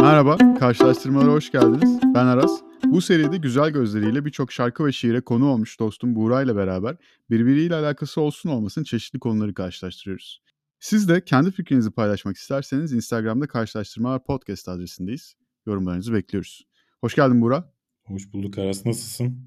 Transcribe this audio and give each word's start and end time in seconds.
Merhaba, 0.00 0.36
karşılaştırmalara 0.58 1.32
hoş 1.32 1.52
geldiniz. 1.52 2.00
Ben 2.14 2.26
Aras. 2.26 2.60
Bu 2.84 3.00
seride 3.00 3.36
güzel 3.36 3.70
gözleriyle 3.70 4.24
birçok 4.24 4.52
şarkı 4.52 4.86
ve 4.86 4.92
şiire 4.92 5.20
konu 5.20 5.48
olmuş 5.48 5.80
dostum 5.80 6.14
Buğra 6.14 6.42
ile 6.42 6.56
beraber 6.56 6.96
birbiriyle 7.30 7.74
alakası 7.74 8.20
olsun 8.20 8.48
olmasın 8.50 8.84
çeşitli 8.84 9.18
konuları 9.18 9.54
karşılaştırıyoruz. 9.54 10.42
Siz 10.80 11.08
de 11.08 11.24
kendi 11.24 11.50
fikrinizi 11.50 11.90
paylaşmak 11.90 12.36
isterseniz 12.36 12.92
Instagram'da 12.92 13.46
Karşılaştırmalar 13.46 14.24
Podcast 14.24 14.68
adresindeyiz. 14.68 15.34
Yorumlarınızı 15.66 16.12
bekliyoruz. 16.12 16.66
Hoş 17.00 17.14
geldin 17.14 17.40
Buğra. 17.40 17.72
Hoş 18.04 18.32
bulduk 18.32 18.58
Aras. 18.58 18.86
Nasılsın? 18.86 19.38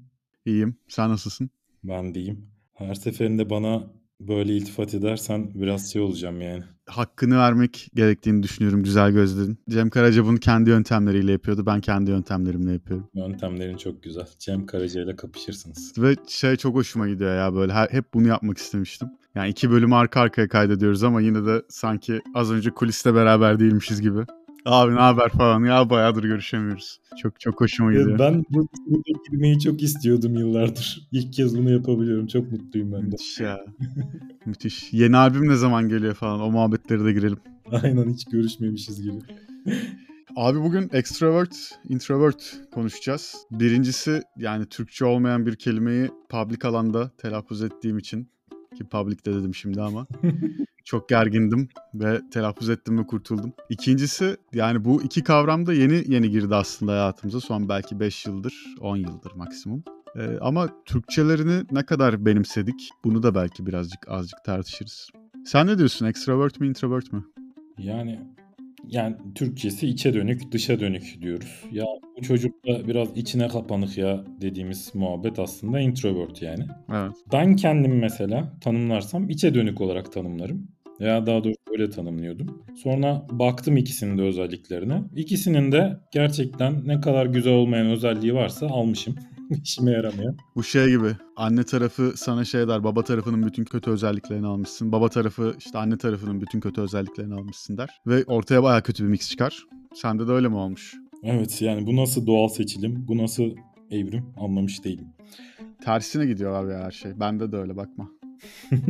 İyiyim. 0.44 0.76
Sen 0.88 1.10
nasılsın? 1.10 1.50
Ben 1.84 2.14
deyim. 2.14 2.46
Her 2.74 2.94
seferinde 2.94 3.50
bana 3.50 3.90
böyle 4.20 4.56
iltifat 4.56 4.94
edersen 4.94 5.50
biraz 5.54 5.92
şey 5.92 6.02
olacağım 6.02 6.40
yani. 6.40 6.62
Hakkını 6.86 7.38
vermek 7.38 7.88
gerektiğini 7.94 8.42
düşünüyorum 8.42 8.82
güzel 8.82 9.12
gözlerin. 9.12 9.58
Cem 9.70 9.90
Karaca 9.90 10.24
bunu 10.24 10.38
kendi 10.38 10.70
yöntemleriyle 10.70 11.32
yapıyordu. 11.32 11.66
Ben 11.66 11.80
kendi 11.80 12.10
yöntemlerimle 12.10 12.72
yapıyorum. 12.72 13.08
Yöntemlerin 13.14 13.76
çok 13.76 14.02
güzel. 14.02 14.26
Cem 14.38 14.66
Karaca 14.66 15.02
ile 15.02 15.16
kapışırsınız. 15.16 15.92
Ve 15.98 16.16
şey 16.28 16.56
çok 16.56 16.74
hoşuma 16.74 17.08
gidiyor 17.08 17.36
ya 17.36 17.54
böyle 17.54 17.72
her, 17.72 17.88
hep 17.88 18.14
bunu 18.14 18.28
yapmak 18.28 18.58
istemiştim. 18.58 19.08
Yani 19.34 19.48
iki 19.50 19.70
bölüm 19.70 19.92
arka 19.92 20.20
arkaya 20.20 20.48
kaydediyoruz 20.48 21.02
ama 21.02 21.20
yine 21.20 21.46
de 21.46 21.62
sanki 21.68 22.20
az 22.34 22.52
önce 22.52 22.70
kuliste 22.70 23.14
beraber 23.14 23.60
değilmişiz 23.60 24.00
gibi. 24.00 24.20
Abi 24.64 24.94
ne 24.94 25.00
haber 25.00 25.28
falan 25.28 25.64
ya 25.64 25.90
bayağıdır 25.90 26.24
görüşemiyoruz. 26.24 27.00
Çok 27.22 27.40
çok 27.40 27.60
hoşuma 27.60 27.92
gidiyor. 27.92 28.18
Ben 28.18 28.44
bu 28.50 28.68
girmeyi 29.30 29.60
çok 29.60 29.82
istiyordum 29.82 30.34
yıllardır. 30.34 31.08
İlk 31.12 31.32
kez 31.32 31.58
bunu 31.58 31.70
yapabiliyorum. 31.70 32.26
Çok 32.26 32.52
mutluyum 32.52 32.92
ben 32.92 33.00
de. 33.00 33.06
Müthiş 33.06 33.40
ya. 33.40 33.60
Müthiş. 34.46 34.92
Yeni 34.92 35.16
albüm 35.16 35.48
ne 35.48 35.56
zaman 35.56 35.88
geliyor 35.88 36.14
falan 36.14 36.40
o 36.40 36.50
muhabbetleri 36.50 37.04
de 37.04 37.12
girelim. 37.12 37.38
Aynen 37.82 38.12
hiç 38.12 38.24
görüşmemişiz 38.24 39.02
gibi. 39.02 39.18
Abi 40.36 40.60
bugün 40.60 40.90
extrovert, 40.92 41.78
introvert 41.88 42.60
konuşacağız. 42.74 43.36
Birincisi 43.50 44.22
yani 44.36 44.66
Türkçe 44.66 45.04
olmayan 45.04 45.46
bir 45.46 45.56
kelimeyi 45.56 46.10
public 46.28 46.68
alanda 46.68 47.10
telaffuz 47.18 47.62
ettiğim 47.62 47.98
için 47.98 48.28
ki 48.76 48.84
public'te 48.84 49.34
dedim 49.34 49.54
şimdi 49.54 49.82
ama 49.82 50.06
çok 50.84 51.08
gergindim 51.08 51.68
ve 51.94 52.20
telaffuz 52.30 52.70
ettim 52.70 52.98
ve 52.98 53.06
kurtuldum. 53.06 53.52
İkincisi 53.68 54.36
yani 54.52 54.84
bu 54.84 55.02
iki 55.02 55.24
kavram 55.24 55.66
da 55.66 55.72
yeni 55.72 56.04
yeni 56.06 56.30
girdi 56.30 56.54
aslında 56.54 56.92
hayatımıza. 56.92 57.40
Son 57.40 57.68
belki 57.68 58.00
5 58.00 58.26
yıldır, 58.26 58.74
10 58.80 58.96
yıldır 58.96 59.32
maksimum. 59.32 59.84
Ee, 60.16 60.38
ama 60.40 60.68
Türkçelerini 60.84 61.64
ne 61.70 61.86
kadar 61.86 62.26
benimsedik 62.26 62.90
bunu 63.04 63.22
da 63.22 63.34
belki 63.34 63.66
birazcık 63.66 64.08
azıcık 64.08 64.44
tartışırız. 64.44 65.10
Sen 65.46 65.66
ne 65.66 65.78
diyorsun? 65.78 66.06
Extrovert 66.06 66.60
mi, 66.60 66.68
introvert 66.68 67.12
mi? 67.12 67.24
Yani 67.78 68.20
yani 68.88 69.16
Türkçesi 69.34 69.88
içe 69.88 70.14
dönük, 70.14 70.52
dışa 70.52 70.80
dönük 70.80 71.18
diyoruz. 71.22 71.62
Ya 71.72 71.84
bu 72.18 72.22
çocuk 72.22 72.66
da 72.66 72.88
biraz 72.88 73.16
içine 73.16 73.48
kapanık 73.48 73.98
ya 73.98 74.24
dediğimiz 74.40 74.94
muhabbet 74.94 75.38
aslında 75.38 75.80
introvert 75.80 76.42
yani. 76.42 76.64
Evet. 76.92 77.12
Ben 77.32 77.56
kendimi 77.56 77.94
mesela 77.94 78.52
tanımlarsam 78.60 79.30
içe 79.30 79.54
dönük 79.54 79.80
olarak 79.80 80.12
tanımlarım. 80.12 80.68
Veya 81.00 81.26
daha 81.26 81.44
doğrusu 81.44 81.60
öyle 81.72 81.90
tanımlıyordum. 81.90 82.64
Sonra 82.82 83.26
baktım 83.30 83.76
ikisinin 83.76 84.18
de 84.18 84.22
özelliklerine. 84.22 85.02
İkisinin 85.16 85.72
de 85.72 85.96
gerçekten 86.12 86.88
ne 86.88 87.00
kadar 87.00 87.26
güzel 87.26 87.52
olmayan 87.52 87.86
özelliği 87.86 88.34
varsa 88.34 88.66
almışım. 88.66 89.14
İşime 89.64 89.90
yaramıyor. 89.90 90.34
Bu 90.56 90.62
şey 90.62 90.88
gibi 90.88 91.16
anne 91.36 91.64
tarafı 91.64 92.12
sana 92.16 92.44
şey 92.44 92.68
der 92.68 92.84
baba 92.84 93.04
tarafının 93.04 93.46
bütün 93.46 93.64
kötü 93.64 93.90
özelliklerini 93.90 94.46
almışsın. 94.46 94.92
Baba 94.92 95.08
tarafı 95.08 95.54
işte 95.58 95.78
anne 95.78 95.98
tarafının 95.98 96.40
bütün 96.40 96.60
kötü 96.60 96.80
özelliklerini 96.80 97.34
almışsın 97.34 97.76
der. 97.76 97.90
Ve 98.06 98.24
ortaya 98.24 98.62
baya 98.62 98.82
kötü 98.82 99.04
bir 99.04 99.08
mix 99.08 99.30
çıkar. 99.30 99.66
Sende 99.94 100.28
de 100.28 100.32
öyle 100.32 100.48
mi 100.48 100.56
olmuş? 100.56 100.94
Evet 101.22 101.62
yani 101.62 101.86
bu 101.86 101.96
nasıl 101.96 102.26
doğal 102.26 102.48
seçilim, 102.48 103.08
bu 103.08 103.18
nasıl 103.18 103.50
evrim 103.90 104.24
anlamış 104.36 104.84
değilim. 104.84 105.06
Tersine 105.84 106.26
gidiyor 106.26 106.64
abi 106.64 106.72
her 106.72 106.90
şey. 106.90 107.20
Bende 107.20 107.52
de 107.52 107.56
öyle 107.56 107.76
bakma. 107.76 108.10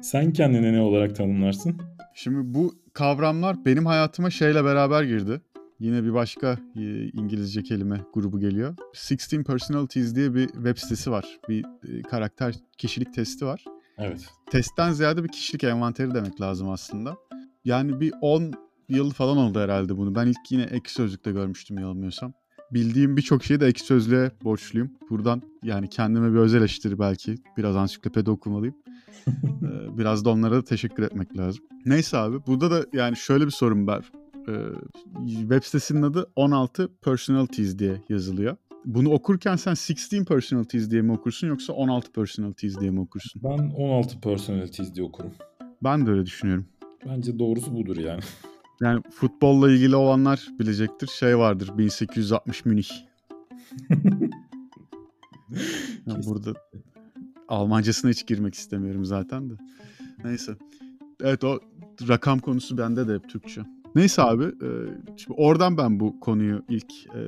Sen 0.00 0.32
kendini 0.32 0.72
ne 0.72 0.80
olarak 0.80 1.16
tanımlarsın? 1.16 1.76
Şimdi 2.14 2.54
bu 2.54 2.74
kavramlar 2.92 3.64
benim 3.64 3.86
hayatıma 3.86 4.30
şeyle 4.30 4.64
beraber 4.64 5.02
girdi. 5.02 5.40
Yine 5.80 6.04
bir 6.04 6.14
başka 6.14 6.58
e, 6.76 7.08
İngilizce 7.08 7.62
kelime 7.62 8.00
grubu 8.14 8.40
geliyor. 8.40 8.76
16 9.10 9.44
Personalities 9.44 10.14
diye 10.14 10.34
bir 10.34 10.46
web 10.46 10.76
sitesi 10.76 11.10
var. 11.10 11.38
Bir 11.48 11.64
e, 11.64 12.02
karakter 12.02 12.54
kişilik 12.78 13.14
testi 13.14 13.46
var. 13.46 13.64
Evet. 13.98 14.28
Testten 14.50 14.92
ziyade 14.92 15.24
bir 15.24 15.28
kişilik 15.28 15.64
envanteri 15.64 16.14
demek 16.14 16.40
lazım 16.40 16.70
aslında. 16.70 17.16
Yani 17.64 18.00
bir 18.00 18.12
10 18.20 18.52
yıl 18.88 19.10
falan 19.10 19.36
oldu 19.36 19.60
herhalde 19.60 19.96
bunu. 19.96 20.14
Ben 20.14 20.26
ilk 20.26 20.50
yine 20.50 20.62
ek 20.62 20.90
sözlükte 20.90 21.32
görmüştüm 21.32 21.78
yanılmıyorsam. 21.78 22.32
Bildiğim 22.70 23.16
birçok 23.16 23.44
şeyi 23.44 23.60
de 23.60 23.66
ek 23.66 23.84
sözlüğe 23.84 24.30
borçluyum. 24.44 24.90
Buradan 25.10 25.42
yani 25.62 25.88
kendime 25.88 26.32
bir 26.32 26.38
özel 26.38 26.58
eleştiri 26.58 26.98
belki. 26.98 27.34
Biraz 27.56 27.76
ansiklopedi 27.76 28.30
okumalıyım. 28.30 28.74
Biraz 29.98 30.24
da 30.24 30.30
onlara 30.30 30.54
da 30.54 30.64
teşekkür 30.64 31.02
etmek 31.02 31.38
lazım. 31.38 31.64
Neyse 31.86 32.16
abi 32.16 32.46
burada 32.46 32.70
da 32.70 32.86
yani 32.92 33.16
şöyle 33.16 33.46
bir 33.46 33.50
sorun 33.50 33.86
var. 33.86 34.12
Web 35.26 35.62
sitesinin 35.62 36.02
adı 36.02 36.30
16 36.36 36.88
Personalities 37.02 37.78
diye 37.78 38.02
yazılıyor. 38.08 38.56
Bunu 38.84 39.10
okurken 39.10 39.56
sen 39.56 39.74
16 39.74 40.24
Personalities 40.24 40.90
diye 40.90 41.02
mi 41.02 41.12
okursun 41.12 41.48
yoksa 41.48 41.72
16 41.72 42.12
Personalities 42.12 42.80
diye 42.80 42.90
mi 42.90 43.00
okursun? 43.00 43.42
Ben 43.44 43.70
16 43.70 44.20
Personalities 44.20 44.94
diye 44.94 45.06
okurum. 45.06 45.32
Ben 45.84 46.06
de 46.06 46.10
öyle 46.10 46.26
düşünüyorum. 46.26 46.66
Bence 47.06 47.38
doğrusu 47.38 47.74
budur 47.74 47.96
yani. 47.96 48.20
Yani 48.80 49.02
futbolla 49.10 49.72
ilgili 49.72 49.96
olanlar 49.96 50.48
bilecektir. 50.58 51.06
Şey 51.06 51.38
vardır 51.38 51.78
1860 51.78 52.64
Münih. 52.64 52.88
yani 56.06 56.26
burada 56.26 56.52
Almancasına 57.48 58.10
hiç 58.10 58.26
girmek 58.26 58.54
istemiyorum 58.54 59.04
zaten 59.04 59.50
de. 59.50 59.54
Neyse. 60.24 60.56
Evet 61.20 61.44
o 61.44 61.60
rakam 62.08 62.38
konusu 62.38 62.78
bende 62.78 63.08
de 63.08 63.14
hep 63.14 63.28
Türkçe. 63.28 63.62
Neyse 63.96 64.22
abi. 64.22 64.44
E, 64.44 64.68
şimdi 65.16 65.40
oradan 65.40 65.78
ben 65.78 66.00
bu 66.00 66.20
konuyu 66.20 66.62
ilk 66.68 66.92
e, 67.06 67.20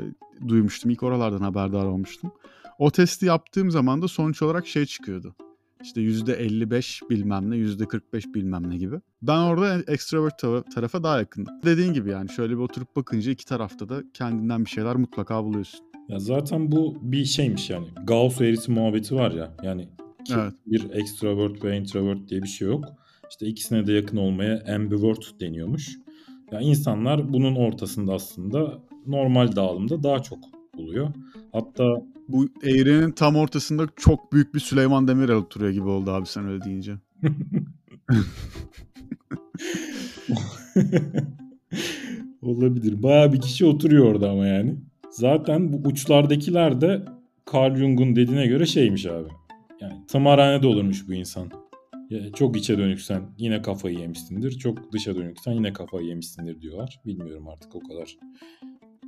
duymuştum. 0.49 0.91
İlk 0.91 1.03
oralardan 1.03 1.41
haberdar 1.41 1.85
olmuştum. 1.85 2.33
O 2.79 2.91
testi 2.91 3.27
yaptığım 3.27 3.71
zaman 3.71 4.03
da 4.03 4.09
sonuç 4.09 4.43
olarak 4.43 4.67
şey 4.67 4.87
çıkıyordu. 4.87 5.35
İşte 5.83 6.01
%55 6.01 7.11
bilmem 7.11 7.51
ne, 7.51 7.57
%45 7.57 8.35
bilmem 8.35 8.71
ne 8.71 8.77
gibi. 8.77 8.97
Ben 9.23 9.39
orada 9.39 9.93
extrovert 9.93 10.39
tarafa 10.75 11.03
daha 11.03 11.19
yakındım. 11.19 11.55
Dediğin 11.65 11.93
gibi 11.93 12.11
yani 12.11 12.29
şöyle 12.31 12.53
bir 12.53 12.63
oturup 12.63 12.97
bakınca 12.97 13.33
iki 13.33 13.45
tarafta 13.45 13.89
da 13.89 14.03
kendinden 14.15 14.65
bir 14.65 14.71
şeyler 14.71 14.97
mutlaka 14.97 15.45
buluyorsun. 15.45 15.81
Ya 16.09 16.19
zaten 16.19 16.73
bu 16.73 16.99
bir 17.03 17.25
şeymiş 17.25 17.71
yani. 17.71 17.87
Gauss 18.05 18.41
eğrisi 18.41 18.71
muhabbeti 18.71 19.15
var 19.15 19.31
ya. 19.31 19.57
Yani 19.63 19.89
evet. 20.35 20.53
bir 20.67 20.91
extrovert 20.91 21.65
ve 21.65 21.79
introvert 21.79 22.29
diye 22.29 22.43
bir 22.43 22.49
şey 22.49 22.69
yok. 22.69 22.85
İşte 23.31 23.47
ikisine 23.47 23.87
de 23.87 23.93
yakın 23.93 24.17
olmaya 24.17 24.75
ambivert 24.75 25.41
deniyormuş. 25.41 25.99
Yani 26.53 26.65
insanlar 26.65 27.33
bunun 27.33 27.57
ortasında 27.57 28.15
aslında 28.15 28.79
normal 29.07 29.57
dağılımda 29.57 30.03
daha 30.03 30.23
çok 30.23 30.39
buluyor. 30.77 31.09
Hatta 31.53 31.85
bu 32.29 32.49
eğrinin 32.63 33.11
tam 33.11 33.37
ortasında 33.37 33.89
çok 33.97 34.33
büyük 34.33 34.55
bir 34.55 34.61
Süleyman 34.61 35.09
Demirel 35.09 35.37
oturuyor 35.37 35.73
gibi 35.73 35.89
oldu 35.89 36.11
abi 36.11 36.27
sen 36.27 36.49
öyle 36.49 36.65
deyince. 36.65 36.93
Olabilir. 42.43 43.03
Baya 43.03 43.33
bir 43.33 43.41
kişi 43.41 43.67
oturuyor 43.67 44.05
orada 44.05 44.31
ama 44.31 44.47
yani. 44.47 44.75
Zaten 45.11 45.73
bu 45.73 45.89
uçlardakiler 45.89 46.81
de 46.81 47.05
Carl 47.55 47.77
Jung'un 47.77 48.17
dediğine 48.17 48.47
göre 48.47 48.67
şeymiş 48.67 49.07
abi. 49.07 49.29
Yani 49.81 50.07
tımarhanede 50.07 50.67
olurmuş 50.67 51.09
bu 51.09 51.15
insan. 51.15 51.51
Ya 52.11 52.33
çok 52.33 52.57
içe 52.57 52.79
dönüksen 52.79 53.23
yine 53.39 53.63
kafayı 53.63 53.99
yemişsindir. 53.99 54.59
Çok 54.59 54.93
dışa 54.93 55.17
dönüksen 55.17 55.53
yine 55.53 55.73
kafayı 55.73 56.07
yemişsindir 56.07 56.61
diyorlar. 56.61 57.01
Bilmiyorum 57.07 57.49
artık 57.49 57.75
o 57.77 57.81
kadar 57.81 58.17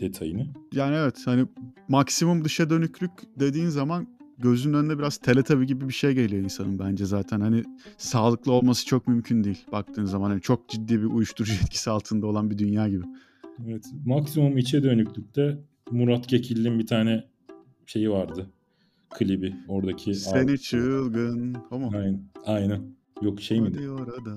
detayını. 0.01 0.47
Yani 0.73 0.97
evet 0.97 1.23
hani 1.25 1.47
maksimum 1.89 2.45
dışa 2.45 2.71
dönüklük 2.71 3.11
dediğin 3.41 3.69
zaman 3.69 4.09
gözünün 4.39 4.75
önüne 4.75 4.99
biraz 4.99 5.17
teletabi 5.17 5.67
gibi 5.67 5.89
bir 5.89 5.95
şey 5.95 6.13
geliyor 6.13 6.45
insanın 6.45 6.79
bence 6.79 7.05
zaten. 7.05 7.41
Hani 7.41 7.65
sağlıklı 7.99 8.53
olması 8.53 8.87
çok 8.87 9.09
mümkün 9.09 9.45
değil 9.45 9.65
baktığın 9.73 10.05
zaman. 10.05 10.31
Hani 10.31 10.41
çok 10.41 10.69
ciddi 10.69 11.01
bir 11.01 11.07
uyuşturucu 11.07 11.53
etkisi 11.63 11.91
altında 11.91 12.27
olan 12.27 12.51
bir 12.51 12.59
dünya 12.59 12.89
gibi. 12.89 13.05
Evet 13.67 13.85
maksimum 14.07 14.59
içe 14.59 14.83
dönüklükte 14.83 15.59
Murat 15.91 16.27
Kekilli'nin 16.27 16.79
bir 16.79 16.87
tane 16.87 17.25
şeyi 17.87 18.11
vardı. 18.11 18.51
Klibi 19.19 19.55
oradaki. 19.69 20.15
Seni 20.15 20.59
çılgın. 20.59 21.57
O 21.71 21.79
mu? 21.79 21.91
Aynen. 21.95 22.23
Aynen. 22.47 22.81
Yok 23.23 23.41
şey 23.41 23.61
mi? 23.61 23.91
orada. 23.91 24.37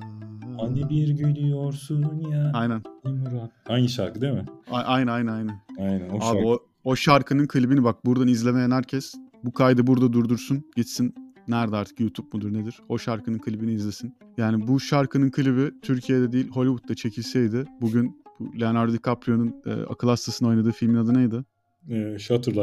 Hani 0.61 0.89
bir 0.89 1.07
gülüyorsun 1.09 2.19
ya. 2.31 2.51
Aynen. 2.53 2.81
Murat. 3.03 3.51
Aynı 3.67 3.89
şarkı 3.89 4.21
değil 4.21 4.33
mi? 4.33 4.45
A- 4.71 4.77
aynen 4.81 5.11
aynen 5.11 5.31
aynen. 5.33 5.61
Aynen 5.79 6.09
o 6.09 6.15
Abi 6.15 6.21
şarkı. 6.21 6.47
o, 6.47 6.59
o 6.83 6.95
şarkının 6.95 7.47
klibini 7.47 7.83
bak 7.83 8.05
buradan 8.05 8.27
izlemeyen 8.27 8.71
herkes 8.71 9.15
bu 9.43 9.51
kaydı 9.53 9.87
burada 9.87 10.13
durdursun. 10.13 10.63
Gitsin 10.75 11.15
nerede 11.47 11.75
artık 11.75 11.99
YouTube 11.99 12.27
mudur 12.33 12.53
nedir? 12.53 12.79
O 12.89 12.97
şarkının 12.97 13.39
klibini 13.39 13.73
izlesin. 13.73 14.15
Yani 14.37 14.67
bu 14.67 14.79
şarkının 14.79 15.31
klibi 15.31 15.71
Türkiye'de 15.81 16.31
değil 16.31 16.49
Hollywood'da 16.49 16.95
çekilseydi 16.95 17.65
bugün 17.81 18.23
Bu 18.39 18.59
Leonardo 18.59 18.93
DiCaprio'nun 18.93 19.55
e, 19.65 19.71
akıl 19.71 20.07
hastasını 20.07 20.47
oynadığı 20.47 20.71
filmin 20.71 20.95
adı 20.97 21.13
neydi? 21.13 21.43
Ee, 21.89 22.19
Shutter 22.19 22.55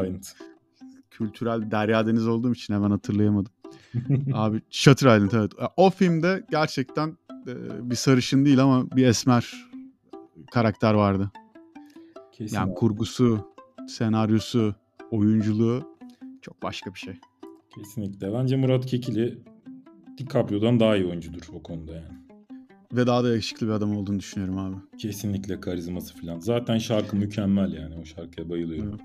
Kültürel 1.11 1.71
derya 1.71 2.07
deniz 2.07 2.27
olduğum 2.29 2.53
için 2.53 2.75
hemen 2.75 2.91
hatırlayamadım. 2.91 3.53
Abi 4.35 4.63
Shutter 4.71 5.17
Island 5.17 5.31
evet. 5.33 5.53
O 5.77 5.91
filmde 5.91 6.45
gerçekten 6.51 7.17
e, 7.47 7.55
bir 7.91 7.95
sarışın 7.97 8.45
değil 8.45 8.63
ama 8.63 8.91
bir 8.91 9.07
esmer 9.07 9.55
karakter 10.53 10.95
vardı. 10.95 11.31
Kesin 12.33 12.57
Yani 12.57 12.71
abi. 12.71 12.75
kurgusu, 12.75 13.49
senaryosu, 13.89 14.75
oyunculuğu 15.11 15.83
çok 16.43 16.63
başka 16.63 16.95
bir 16.95 16.99
şey. 16.99 17.15
Kesinlikle. 17.75 18.33
Bence 18.33 18.57
Murat 18.57 18.87
Kekili 18.87 19.39
DiCaprio'dan 20.19 20.81
daha 20.81 20.97
iyi 20.97 21.07
oyuncudur 21.07 21.43
o 21.53 21.63
konuda 21.63 21.93
yani. 21.93 22.21
Ve 22.93 23.07
daha 23.07 23.25
da 23.25 23.31
yakışıklı 23.31 23.67
bir 23.67 23.73
adam 23.73 23.97
olduğunu 23.97 24.19
düşünüyorum 24.19 24.59
abi. 24.59 24.77
Kesinlikle 24.99 25.61
karizması 25.61 26.15
falan. 26.17 26.39
Zaten 26.39 26.79
şarkı 26.79 27.17
mükemmel 27.17 27.73
yani. 27.73 27.95
O 28.03 28.05
şarkıya 28.05 28.51
bayılıyorum. 28.51 29.01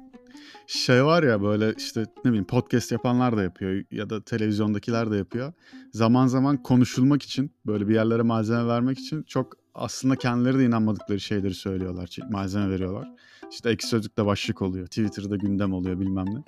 Şey 0.68 1.06
var 1.06 1.24
ya 1.24 1.42
böyle 1.42 1.74
işte 1.78 2.06
ne 2.26 2.32
bileyim 2.32 2.46
podcast 2.46 2.92
yapanlar 2.92 3.38
da 3.38 3.44
yapıyor 3.44 3.84
ya 3.92 4.10
da 4.10 4.24
televizyondakiler 4.24 5.12
de 5.12 5.18
yapıyor. 5.18 5.54
Zaman 5.92 6.28
zaman 6.28 6.64
konuşulmak 6.64 7.24
için 7.24 7.52
böyle 7.66 7.88
bir 7.88 7.94
yerlere 7.94 8.22
malzeme 8.22 8.68
vermek 8.68 9.00
için 9.00 9.24
çok 9.24 9.54
aslında 9.76 10.16
kendileri 10.16 10.60
de 10.60 10.66
inanmadıkları 10.66 11.20
şeyleri 11.20 11.54
söylüyorlar. 11.54 12.18
Malzeme 12.30 12.70
veriyorlar. 12.70 13.08
İşte 13.52 13.70
ekşi 13.70 13.88
sözlükte 13.88 14.26
başlık 14.26 14.62
oluyor. 14.62 14.88
Twitter'da 14.88 15.36
gündem 15.36 15.74
oluyor 15.74 16.00
bilmem 16.00 16.26
ne. 16.26 16.44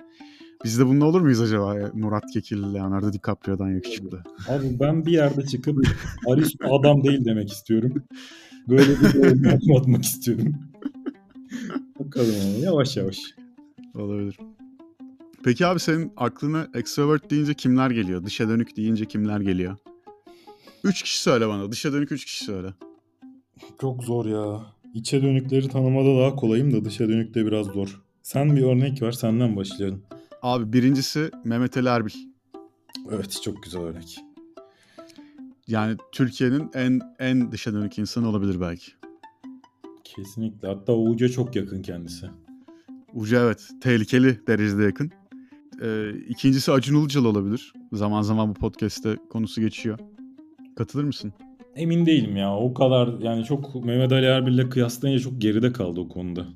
Biz 0.64 0.78
de 0.78 0.86
bununla 0.86 1.04
olur 1.04 1.20
muyuz 1.20 1.40
acaba? 1.40 1.78
ya? 1.78 1.90
Murat 1.94 2.24
Kekilli, 2.32 2.74
Leonardo 2.74 3.12
DiCaprio'dan 3.12 3.68
yakışıklı. 3.68 4.22
Abi 4.48 4.80
ben 4.80 5.06
bir 5.06 5.12
yerde 5.12 5.46
çıkıp 5.46 5.78
Aristo 6.28 6.78
adam 6.78 7.04
değil 7.04 7.24
demek 7.24 7.52
istiyorum. 7.52 8.04
Böyle 8.68 8.88
bir 8.88 9.22
oyunu 9.22 9.48
anlatmak 9.48 10.04
istiyorum. 10.04 10.54
Bakalım 11.98 12.62
yavaş 12.62 12.96
yavaş. 12.96 13.18
Olabilir. 13.94 14.38
Peki 15.44 15.66
abi 15.66 15.80
senin 15.80 16.12
aklına 16.16 16.68
extrovert 16.74 17.30
deyince 17.30 17.54
kimler 17.54 17.90
geliyor? 17.90 18.24
Dışa 18.24 18.48
dönük 18.48 18.76
deyince 18.76 19.04
kimler 19.04 19.40
geliyor? 19.40 19.76
Üç 20.84 21.02
kişi 21.02 21.22
söyle 21.22 21.48
bana. 21.48 21.72
Dışa 21.72 21.92
dönük 21.92 22.12
üç 22.12 22.24
kişi 22.24 22.44
söyle. 22.44 22.74
Çok 23.80 24.04
zor 24.04 24.26
ya. 24.26 24.66
İçe 24.94 25.22
dönükleri 25.22 25.68
tanımada 25.68 26.20
daha 26.20 26.36
kolayım 26.36 26.72
da 26.72 26.84
dışa 26.84 27.08
dönükte 27.08 27.46
biraz 27.46 27.66
zor. 27.66 28.02
Sen 28.22 28.56
bir 28.56 28.62
örnek 28.62 29.02
ver 29.02 29.12
senden 29.12 29.56
başlayalım. 29.56 30.02
Abi 30.42 30.72
birincisi 30.72 31.30
Mehmet 31.44 31.76
Ali 31.76 31.88
Erbil. 31.88 32.12
Evet 33.10 33.40
çok 33.44 33.62
güzel 33.62 33.82
örnek. 33.82 34.18
Yani 35.66 35.96
Türkiye'nin 36.12 36.70
en 36.74 37.00
en 37.18 37.52
dışa 37.52 37.72
dönük 37.72 37.98
insanı 37.98 38.28
olabilir 38.28 38.60
belki. 38.60 38.92
Kesinlikle. 40.04 40.68
Hatta 40.68 40.92
Uğur'a 40.92 41.28
çok 41.28 41.56
yakın 41.56 41.82
kendisi. 41.82 42.26
Uca 43.14 43.40
evet 43.44 43.68
tehlikeli 43.80 44.46
derecede 44.46 44.82
yakın. 44.82 45.10
Ee, 45.82 46.10
ikincisi 46.28 46.72
Acun 46.72 47.00
Ilıcalı 47.00 47.28
olabilir. 47.28 47.72
Zaman 47.92 48.22
zaman 48.22 48.48
bu 48.48 48.54
podcast'te 48.54 49.16
konusu 49.30 49.60
geçiyor. 49.60 49.98
Katılır 50.76 51.04
mısın? 51.04 51.32
Emin 51.76 52.06
değilim 52.06 52.36
ya. 52.36 52.56
O 52.56 52.74
kadar 52.74 53.08
yani 53.20 53.44
çok 53.44 53.84
Mehmet 53.84 54.12
Ali 54.12 54.26
Erbil'le 54.26 54.70
kıyaslayınca 54.70 55.22
çok 55.22 55.40
geride 55.40 55.72
kaldı 55.72 56.00
o 56.00 56.08
konuda. 56.08 56.46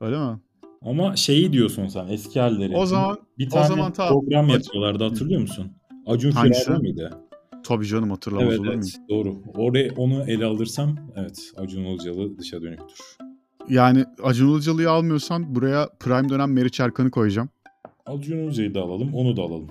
Öyle 0.00 0.18
mi? 0.18 0.38
Ama 0.82 1.16
şeyi 1.16 1.52
diyorsun 1.52 1.86
sen 1.86 2.08
eski 2.08 2.40
halleri. 2.40 2.76
O 2.76 2.86
zaman 2.86 3.16
bir 3.38 3.46
o 3.46 3.50
tane 3.50 3.66
zaman 3.66 3.92
tamam. 3.92 4.12
program 4.12 4.48
yapıyorlardı 4.48 5.04
hatırlıyor 5.04 5.40
musun? 5.40 5.72
Acun? 6.06 6.30
Firari 6.30 6.78
miydi? 6.82 7.10
tabii 7.64 7.86
canım 7.86 8.10
hatırlamaz 8.10 8.48
Evet, 8.48 8.58
olur 8.58 8.66
muyum? 8.68 8.82
evet 8.82 9.08
doğru. 9.10 9.42
Oraya 9.54 9.90
onu 9.96 10.24
ele 10.30 10.44
alırsam 10.44 10.96
evet 11.16 11.52
Acun 11.56 11.84
Ilıcalı 11.84 12.38
dışa 12.38 12.62
dönüktür. 12.62 12.98
Yani 13.68 14.04
Acun 14.22 14.48
Ilıcalı'yı 14.48 14.90
almıyorsan 14.90 15.54
buraya 15.54 15.88
prime 16.00 16.28
dönem 16.28 16.52
Meriç 16.52 16.80
Erkan'ı 16.80 17.10
koyacağım. 17.10 17.48
Acun 18.06 18.38
Ilıcalı'yı 18.38 18.74
da 18.74 18.80
alalım 18.80 19.14
onu 19.14 19.36
da 19.36 19.42
alalım. 19.42 19.68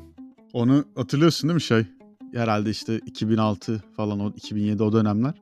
Onu 0.54 0.86
hatırlıyorsun 0.96 1.50
değil 1.50 1.56
mi 1.56 1.62
şey? 1.62 1.86
Herhalde 2.34 2.70
işte 2.70 3.00
2006 3.06 3.84
falan 3.96 4.20
o 4.20 4.30
2007 4.30 4.84
o 4.84 4.94
dönemler. 4.94 5.34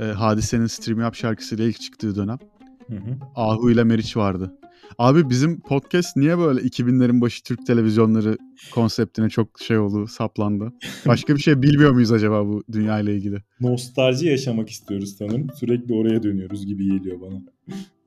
Ee, 0.00 0.04
Hadise'nin 0.04 0.66
Stream 0.66 1.00
Yap 1.00 1.14
şarkısıyla 1.14 1.64
ilk 1.64 1.80
çıktığı 1.80 2.16
dönem. 2.16 2.38
Hı 2.86 2.94
hı. 2.96 3.18
Ahu 3.36 3.70
ile 3.70 3.84
Meriç 3.84 4.16
vardı. 4.16 4.54
Abi 4.98 5.30
bizim 5.30 5.60
podcast 5.60 6.16
niye 6.16 6.38
böyle 6.38 6.60
2000'lerin 6.60 7.20
başı 7.20 7.42
Türk 7.42 7.66
televizyonları 7.66 8.38
konseptine 8.74 9.28
çok 9.28 9.60
şey 9.60 9.78
oldu, 9.78 10.06
saplandı? 10.06 10.72
Başka 11.06 11.34
bir 11.34 11.40
şey 11.40 11.62
bilmiyor 11.62 11.90
muyuz 11.92 12.12
acaba 12.12 12.46
bu 12.46 12.62
dünya 12.72 13.00
ile 13.00 13.16
ilgili? 13.16 13.42
Nostalji 13.60 14.26
yaşamak 14.26 14.70
istiyoruz 14.70 15.16
sanırım. 15.18 15.46
Sürekli 15.60 15.94
oraya 15.94 16.22
dönüyoruz 16.22 16.66
gibi 16.66 16.84
geliyor 16.84 17.20
bana. 17.20 17.42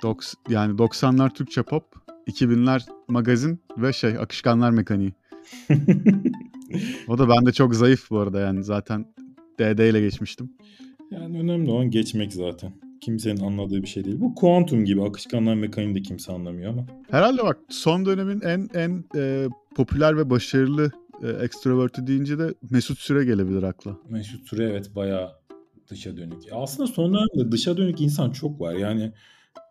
Doks, 0.03 0.33
yani 0.49 0.73
90'lar 0.73 1.33
Türkçe 1.33 1.63
pop, 1.63 1.83
2000'ler 2.27 2.81
magazin 3.07 3.59
ve 3.77 3.93
şey 3.93 4.17
akışkanlar 4.17 4.71
mekaniği. 4.71 5.13
O 7.07 7.17
da 7.17 7.29
bende 7.29 7.51
çok 7.51 7.75
zayıf 7.75 8.09
bu 8.11 8.19
arada 8.19 8.39
yani 8.39 8.63
zaten 8.63 9.05
DD 9.59 9.79
ile 9.79 10.01
geçmiştim. 10.01 10.49
yani 11.11 11.39
önemli 11.39 11.71
olan 11.71 11.91
geçmek 11.91 12.33
zaten. 12.33 12.73
Kimsenin 13.05 13.39
anladığı 13.39 13.81
bir 13.81 13.87
şey 13.87 14.05
değil. 14.05 14.19
Bu 14.19 14.35
kuantum 14.35 14.85
gibi 14.85 15.03
akışkanlar 15.03 15.55
mekaniğini 15.55 15.95
de 15.95 16.01
kimse 16.01 16.31
anlamıyor 16.31 16.71
ama. 16.71 16.85
Herhalde 17.11 17.43
bak 17.43 17.57
son 17.69 18.05
dönemin 18.05 18.41
en 18.41 18.69
en 18.73 19.03
e, 19.15 19.47
popüler 19.75 20.17
ve 20.17 20.29
başarılı 20.29 20.91
e, 21.23 21.27
extrovert'i 21.27 22.07
deyince 22.07 22.39
de 22.39 22.53
Mesut 22.69 22.99
Süre 22.99 23.25
gelebilir 23.25 23.63
akla. 23.63 23.97
Mesut 24.09 24.47
Süre 24.49 24.63
evet 24.63 24.95
bayağı 24.95 25.31
dışa 25.89 26.17
dönük. 26.17 26.43
Aslında 26.51 26.87
son 26.87 27.13
dönemde 27.13 27.51
dışa 27.51 27.77
dönük 27.77 28.01
insan 28.01 28.31
çok 28.31 28.61
var. 28.61 28.73
Yani 28.73 29.11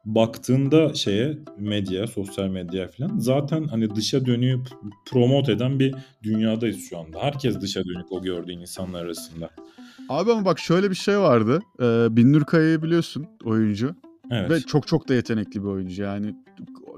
baktığında 0.05 0.95
şeye 0.95 1.39
medya, 1.59 2.07
sosyal 2.07 2.49
medya 2.49 2.89
falan 2.89 3.19
zaten 3.19 3.65
hani 3.65 3.97
dışa 3.97 4.27
dönüğü 4.27 4.61
promote 5.07 5.53
eden 5.53 5.79
bir 5.79 5.95
dünyadayız 6.23 6.89
şu 6.89 6.99
anda. 6.99 7.23
Herkes 7.23 7.61
dışa 7.61 7.85
dönük 7.85 8.13
o 8.13 8.23
gördüğün 8.23 8.61
insanlar 8.61 9.05
arasında. 9.05 9.51
Abi 10.09 10.33
ama 10.33 10.45
bak 10.45 10.59
şöyle 10.59 10.91
bir 10.91 10.95
şey 10.95 11.19
vardı. 11.19 11.61
E, 11.81 12.17
Binnur 12.17 12.45
Kaya'yı 12.45 12.83
biliyorsun 12.83 13.27
oyuncu. 13.45 13.95
Evet. 14.31 14.51
Ve 14.51 14.61
çok 14.61 14.87
çok 14.87 15.09
da 15.09 15.15
yetenekli 15.15 15.63
bir 15.63 15.69
oyuncu. 15.69 16.03
Yani 16.03 16.35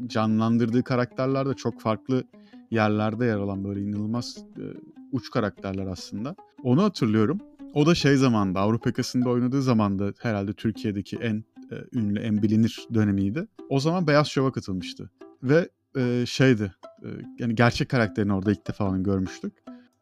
canlandırdığı 0.06 0.82
karakterler 0.82 1.48
de 1.48 1.54
çok 1.54 1.81
farklı 1.81 2.25
yerlerde 2.70 3.25
yer 3.25 3.37
alan 3.37 3.64
böyle 3.64 3.81
inanılmaz 3.81 4.37
e, 4.56 4.64
uç 5.12 5.31
karakterler 5.31 5.87
aslında. 5.87 6.37
Onu 6.62 6.82
hatırlıyorum. 6.82 7.40
O 7.75 7.87
da 7.87 7.94
şey 7.94 8.16
zamanda 8.16 8.60
Avrupa 8.60 8.88
yakasında 8.88 9.28
oynadığı 9.28 9.62
zamanda 9.62 10.12
herhalde 10.19 10.52
Türkiye'deki 10.52 11.16
en 11.16 11.44
e, 11.72 11.99
ünlü, 11.99 12.20
en 12.20 12.42
bilinir 12.42 12.87
dönemiydi. 12.94 13.46
O 13.69 13.81
zaman 13.81 14.06
Beyaz 14.06 14.26
Şov'a 14.28 14.52
katılmıştı. 14.52 15.11
Ve 15.42 15.68
e, 15.97 16.25
şeydi, 16.26 16.73
e, 17.02 17.09
yani 17.38 17.54
gerçek 17.54 17.88
karakterini 17.88 18.35
orada 18.35 18.52
ilk 18.52 18.68
defa 18.68 18.88
onu 18.88 19.02
görmüştük. 19.02 19.52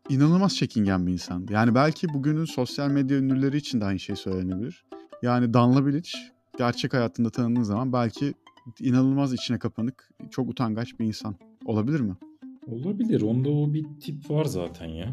İnanılmaz 0.08 0.56
çekingen 0.56 1.06
bir 1.06 1.12
insandı. 1.12 1.52
Yani 1.52 1.74
belki 1.74 2.08
bugünün 2.14 2.44
sosyal 2.44 2.90
medya 2.90 3.18
ünlüleri 3.18 3.56
için 3.56 3.80
de 3.80 3.84
aynı 3.84 3.98
şey 3.98 4.16
söylenebilir. 4.16 4.84
Yani 5.22 5.54
Danla 5.54 5.86
Bilic 5.86 6.10
gerçek 6.58 6.94
hayatında 6.94 7.30
tanıdığın 7.30 7.62
zaman 7.62 7.92
belki 7.92 8.34
inanılmaz 8.80 9.32
içine 9.32 9.58
kapanık, 9.58 10.10
çok 10.30 10.50
utangaç 10.50 11.00
bir 11.00 11.04
insan. 11.04 11.36
Olabilir 11.64 12.00
mi? 12.00 12.14
Olabilir. 12.66 13.22
Onda 13.22 13.50
o 13.50 13.74
bir 13.74 13.84
tip 14.00 14.30
var 14.30 14.44
zaten 14.44 14.86
ya. 14.86 15.08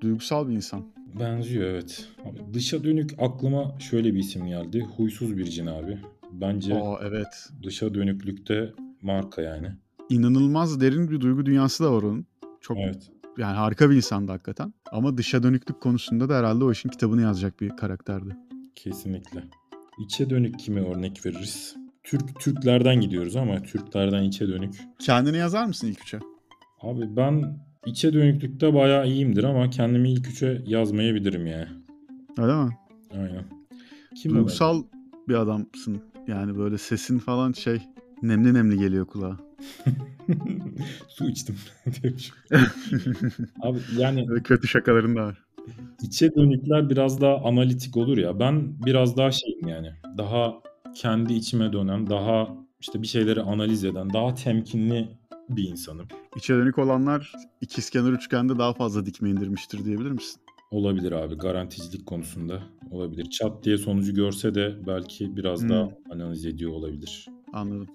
Duygusal 0.00 0.48
bir 0.48 0.52
insan. 0.54 0.84
Benziyor 1.20 1.64
evet. 1.64 2.08
Abi 2.24 2.54
dışa 2.54 2.84
dönük 2.84 3.14
aklıma 3.18 3.78
şöyle 3.78 4.14
bir 4.14 4.18
isim 4.18 4.46
geldi. 4.46 4.86
Huysuz 4.96 5.36
Biricin 5.36 5.66
abi. 5.66 5.98
Bence 6.32 6.74
Aa 6.74 6.98
evet. 7.02 7.48
dışa 7.62 7.94
dönüklükte 7.94 8.72
marka 9.02 9.42
yani. 9.42 9.68
İnanılmaz 10.08 10.80
derin 10.80 11.10
bir 11.10 11.20
duygu 11.20 11.46
dünyası 11.46 11.84
da 11.84 11.92
var 11.92 12.02
onun. 12.02 12.26
Çok 12.60 12.78
Evet. 12.78 13.12
Yani 13.38 13.56
harika 13.56 13.90
bir 13.90 13.96
insandı 13.96 14.32
hakikaten. 14.32 14.74
Ama 14.92 15.16
dışa 15.16 15.42
dönüklük 15.42 15.80
konusunda 15.80 16.28
da 16.28 16.38
herhalde 16.38 16.64
o 16.64 16.72
işin 16.72 16.88
kitabını 16.88 17.22
yazacak 17.22 17.60
bir 17.60 17.76
karakterdi. 17.76 18.36
Kesinlikle. 18.74 19.44
İçe 19.98 20.30
dönük 20.30 20.58
kime 20.58 20.80
örnek 20.80 21.26
veririz? 21.26 21.76
Türk 22.04 22.40
Türklerden 22.40 23.00
gidiyoruz 23.00 23.36
ama 23.36 23.62
Türklerden 23.62 24.22
içe 24.22 24.48
dönük. 24.48 24.80
Kendini 24.98 25.36
yazar 25.36 25.66
mısın 25.66 25.86
ilk 25.86 26.00
üçe? 26.00 26.18
Abi 26.80 27.16
ben 27.16 27.58
içe 27.86 28.12
dönüklükte 28.12 28.74
bayağı 28.74 29.06
iyiyimdir 29.06 29.44
ama 29.44 29.70
kendimi 29.70 30.12
ilk 30.12 30.28
üçe 30.28 30.62
yazmayabilirim 30.66 31.46
yani. 31.46 31.68
Öyle 32.38 32.64
mi? 32.64 32.78
Aynen. 33.14 33.44
Kim 34.16 34.34
Duygusal 34.34 34.82
bir 35.28 35.34
adamsın. 35.34 36.02
Yani 36.26 36.58
böyle 36.58 36.78
sesin 36.78 37.18
falan 37.18 37.52
şey 37.52 37.82
nemli 38.22 38.54
nemli 38.54 38.78
geliyor 38.78 39.06
kulağa. 39.06 39.36
Su 41.08 41.28
içtim. 41.28 41.56
Abi 43.60 43.78
yani 43.98 44.26
kötü 44.44 44.68
şakaların 44.68 45.16
da 45.16 45.20
var. 45.22 45.44
içe 46.02 46.34
dönükler 46.34 46.90
biraz 46.90 47.20
daha 47.20 47.36
analitik 47.44 47.96
olur 47.96 48.18
ya. 48.18 48.40
Ben 48.40 48.84
biraz 48.86 49.16
daha 49.16 49.30
şeyim 49.30 49.68
yani. 49.68 49.88
Daha 50.18 50.54
kendi 50.94 51.32
içime 51.34 51.72
dönen, 51.72 52.06
daha 52.10 52.48
işte 52.80 53.02
bir 53.02 53.06
şeyleri 53.06 53.40
analiz 53.42 53.84
eden, 53.84 54.12
daha 54.12 54.34
temkinli 54.34 55.08
bir 55.50 55.68
insanım. 55.68 56.06
İçe 56.36 56.54
dönük 56.54 56.78
olanlar 56.78 57.32
ikizkenar 57.60 58.12
üçgende 58.12 58.58
daha 58.58 58.72
fazla 58.74 59.06
dikme 59.06 59.30
indirmiştir 59.30 59.84
diyebilir 59.84 60.10
misin? 60.10 60.42
Olabilir 60.70 61.12
abi. 61.12 61.34
Garanticilik 61.34 62.06
konusunda 62.06 62.62
olabilir. 62.90 63.24
Çat 63.30 63.64
diye 63.64 63.78
sonucu 63.78 64.14
görse 64.14 64.54
de 64.54 64.76
belki 64.86 65.36
biraz 65.36 65.62
Hmm. 65.62 65.68
daha 65.70 65.88
analiz 66.12 66.46
ediyor 66.46 66.72
olabilir. 66.72 67.26
Anladım. 67.52 67.88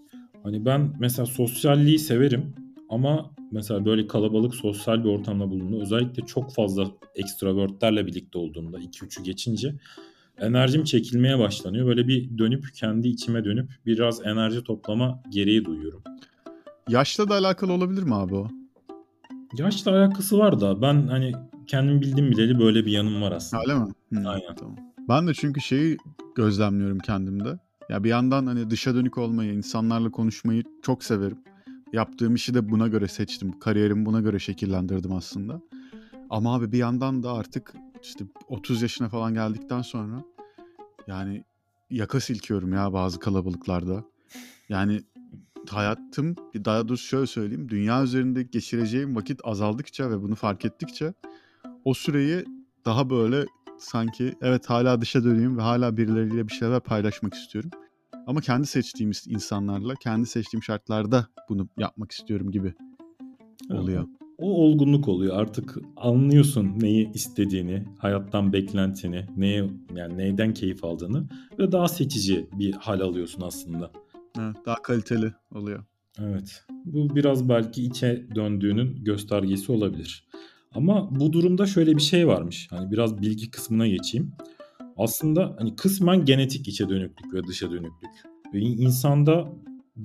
Hani 0.47 0.65
ben 0.65 0.93
mesela 0.99 1.25
sosyalliği 1.25 1.99
severim 1.99 2.53
ama 2.89 3.31
mesela 3.51 3.85
böyle 3.85 4.07
kalabalık 4.07 4.55
sosyal 4.55 5.03
bir 5.03 5.09
ortamda 5.09 5.49
bulunduğumda 5.49 5.81
özellikle 5.83 6.25
çok 6.25 6.53
fazla 6.53 6.87
ekstravertlerle 7.15 8.05
birlikte 8.07 8.37
olduğumda 8.37 8.79
2-3'ü 8.79 9.23
geçince 9.23 9.75
enerjim 10.37 10.83
çekilmeye 10.83 11.39
başlanıyor. 11.39 11.87
Böyle 11.87 12.07
bir 12.07 12.37
dönüp 12.37 12.65
kendi 12.73 13.07
içime 13.07 13.45
dönüp 13.45 13.71
biraz 13.85 14.25
enerji 14.25 14.63
toplama 14.63 15.23
gereği 15.29 15.65
duyuyorum. 15.65 16.03
Yaşla 16.89 17.29
da 17.29 17.35
alakalı 17.35 17.73
olabilir 17.73 18.03
mi 18.03 18.15
abi 18.15 18.35
o? 18.35 18.47
Yaşla 19.57 19.91
alakası 19.91 20.37
var 20.37 20.59
da 20.61 20.81
ben 20.81 21.07
hani 21.07 21.33
kendim 21.67 22.01
bildim 22.01 22.31
bileli 22.31 22.59
böyle 22.59 22.85
bir 22.85 22.91
yanım 22.91 23.21
var 23.21 23.31
aslında. 23.31 23.63
Öyle 23.63 23.73
mi? 23.79 23.91
Hı, 24.13 24.29
Aynen. 24.29 24.55
Tamam. 24.55 24.75
Ben 25.09 25.27
de 25.27 25.33
çünkü 25.33 25.61
şeyi 25.61 25.97
gözlemliyorum 26.35 26.99
kendimde. 26.99 27.59
Ya 27.89 28.03
bir 28.03 28.09
yandan 28.09 28.45
hani 28.45 28.69
dışa 28.69 28.95
dönük 28.95 29.17
olmayı, 29.17 29.53
insanlarla 29.53 30.11
konuşmayı 30.11 30.63
çok 30.81 31.03
severim. 31.03 31.37
Yaptığım 31.93 32.35
işi 32.35 32.53
de 32.53 32.69
buna 32.69 32.87
göre 32.87 33.07
seçtim. 33.07 33.59
Kariyerimi 33.59 34.05
buna 34.05 34.21
göre 34.21 34.39
şekillendirdim 34.39 35.11
aslında. 35.11 35.61
Ama 36.29 36.55
abi 36.55 36.71
bir 36.71 36.77
yandan 36.77 37.23
da 37.23 37.33
artık 37.33 37.73
işte 38.01 38.25
30 38.47 38.81
yaşına 38.81 39.09
falan 39.09 39.33
geldikten 39.33 39.81
sonra 39.81 40.23
yani 41.07 41.43
yaka 41.89 42.19
silkiyorum 42.19 42.73
ya 42.73 42.93
bazı 42.93 43.19
kalabalıklarda. 43.19 44.03
Yani 44.69 45.03
hayatım 45.69 46.35
daha 46.55 46.87
doğrusu 46.87 47.07
şöyle 47.07 47.27
söyleyeyim. 47.27 47.69
Dünya 47.69 48.03
üzerinde 48.03 48.43
geçireceğim 48.43 49.15
vakit 49.15 49.41
azaldıkça 49.43 50.09
ve 50.09 50.21
bunu 50.21 50.35
fark 50.35 50.65
ettikçe 50.65 51.13
o 51.85 51.93
süreyi 51.93 52.45
daha 52.85 53.09
böyle 53.09 53.45
sanki 53.79 54.35
evet 54.41 54.69
hala 54.69 55.01
dışa 55.01 55.23
dönüyorum 55.23 55.57
ve 55.57 55.61
hala 55.61 55.97
birileriyle 55.97 56.47
bir 56.47 56.53
şeyler 56.53 56.79
paylaşmak 56.79 57.33
istiyorum. 57.33 57.71
Ama 58.27 58.41
kendi 58.41 58.67
seçtiğim 58.67 59.11
insanlarla, 59.27 59.95
kendi 59.95 60.27
seçtiğim 60.27 60.63
şartlarda 60.63 61.27
bunu 61.49 61.69
yapmak 61.77 62.11
istiyorum 62.11 62.51
gibi 62.51 62.73
oluyor. 63.71 64.07
O 64.37 64.63
olgunluk 64.63 65.07
oluyor. 65.07 65.39
Artık 65.39 65.77
anlıyorsun 65.97 66.79
neyi 66.79 67.13
istediğini, 67.13 67.85
hayattan 67.97 68.53
beklentini, 68.53 69.25
neye 69.37 69.69
yani 69.95 70.17
neyden 70.17 70.53
keyif 70.53 70.83
aldığını 70.83 71.27
ve 71.59 71.71
daha 71.71 71.87
seçici 71.87 72.47
bir 72.53 72.73
hal 72.73 72.99
alıyorsun 72.99 73.41
aslında. 73.41 73.91
Evet, 74.39 74.55
daha 74.65 74.81
kaliteli 74.81 75.33
oluyor. 75.55 75.83
Evet. 76.19 76.63
Bu 76.85 77.15
biraz 77.15 77.49
belki 77.49 77.83
içe 77.83 78.27
döndüğünün 78.35 79.03
göstergesi 79.03 79.71
olabilir. 79.71 80.27
Ama 80.77 81.19
bu 81.19 81.33
durumda 81.33 81.65
şöyle 81.65 81.95
bir 81.95 82.01
şey 82.01 82.27
varmış. 82.27 82.67
Hani 82.69 82.91
biraz 82.91 83.21
bilgi 83.21 83.51
kısmına 83.51 83.87
geçeyim. 83.87 84.31
Aslında 84.97 85.55
hani 85.59 85.75
kısmen 85.75 86.25
genetik 86.25 86.67
içe 86.67 86.89
dönüklük 86.89 87.33
ve 87.33 87.43
dışa 87.47 87.71
dönüklük. 87.71 88.11
Ve 88.53 88.59
insanda 88.59 89.47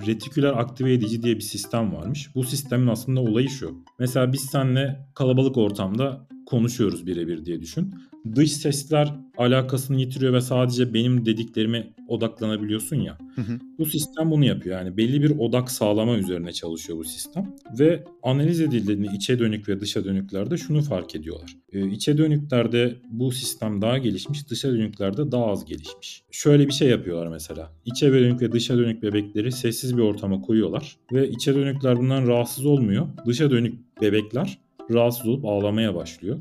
retiküler 0.06 0.52
aktive 0.52 0.92
edici 0.92 1.22
diye 1.22 1.36
bir 1.36 1.40
sistem 1.40 1.92
varmış. 1.92 2.34
Bu 2.34 2.44
sistemin 2.44 2.86
aslında 2.86 3.20
olayı 3.20 3.48
şu. 3.48 3.84
Mesela 3.98 4.32
biz 4.32 4.40
seninle 4.40 5.06
kalabalık 5.14 5.56
ortamda 5.56 6.26
konuşuyoruz 6.52 7.06
birebir 7.06 7.44
diye 7.44 7.60
düşün. 7.60 7.94
Dış 8.34 8.52
sesler 8.52 9.14
alakasını 9.36 10.00
yitiriyor 10.00 10.32
ve 10.32 10.40
sadece 10.40 10.94
benim 10.94 11.26
dediklerime 11.26 11.92
odaklanabiliyorsun 12.08 12.96
ya. 12.96 13.18
Hı 13.34 13.40
hı. 13.40 13.58
Bu 13.78 13.86
sistem 13.86 14.30
bunu 14.30 14.44
yapıyor. 14.44 14.78
Yani 14.78 14.96
belli 14.96 15.22
bir 15.22 15.30
odak 15.38 15.70
sağlama 15.70 16.16
üzerine 16.16 16.52
çalışıyor 16.52 16.98
bu 16.98 17.04
sistem. 17.04 17.54
Ve 17.78 18.04
analiz 18.22 18.60
edildiğinde 18.60 19.06
içe 19.14 19.38
dönük 19.38 19.68
ve 19.68 19.80
dışa 19.80 20.04
dönüklerde 20.04 20.56
şunu 20.56 20.82
fark 20.82 21.14
ediyorlar. 21.14 21.56
Ee, 21.72 21.88
içe 21.88 22.18
dönüklerde 22.18 22.96
bu 23.10 23.32
sistem 23.32 23.82
daha 23.82 23.98
gelişmiş, 23.98 24.50
dışa 24.50 24.70
dönüklerde 24.72 25.32
daha 25.32 25.46
az 25.46 25.64
gelişmiş. 25.64 26.22
Şöyle 26.30 26.66
bir 26.66 26.72
şey 26.72 26.88
yapıyorlar 26.88 27.26
mesela. 27.26 27.72
İçe 27.84 28.12
dönük 28.12 28.42
ve 28.42 28.52
dışa 28.52 28.78
dönük 28.78 29.02
bebekleri 29.02 29.52
sessiz 29.52 29.96
bir 29.96 30.02
ortama 30.02 30.40
koyuyorlar. 30.40 30.96
Ve 31.12 31.28
içe 31.28 31.54
dönükler 31.54 31.96
bundan 31.96 32.26
rahatsız 32.26 32.66
olmuyor. 32.66 33.06
Dışa 33.26 33.50
dönük 33.50 34.00
bebekler 34.02 34.58
rahatsız 34.90 35.28
olup 35.28 35.44
ağlamaya 35.44 35.94
başlıyor. 35.94 36.40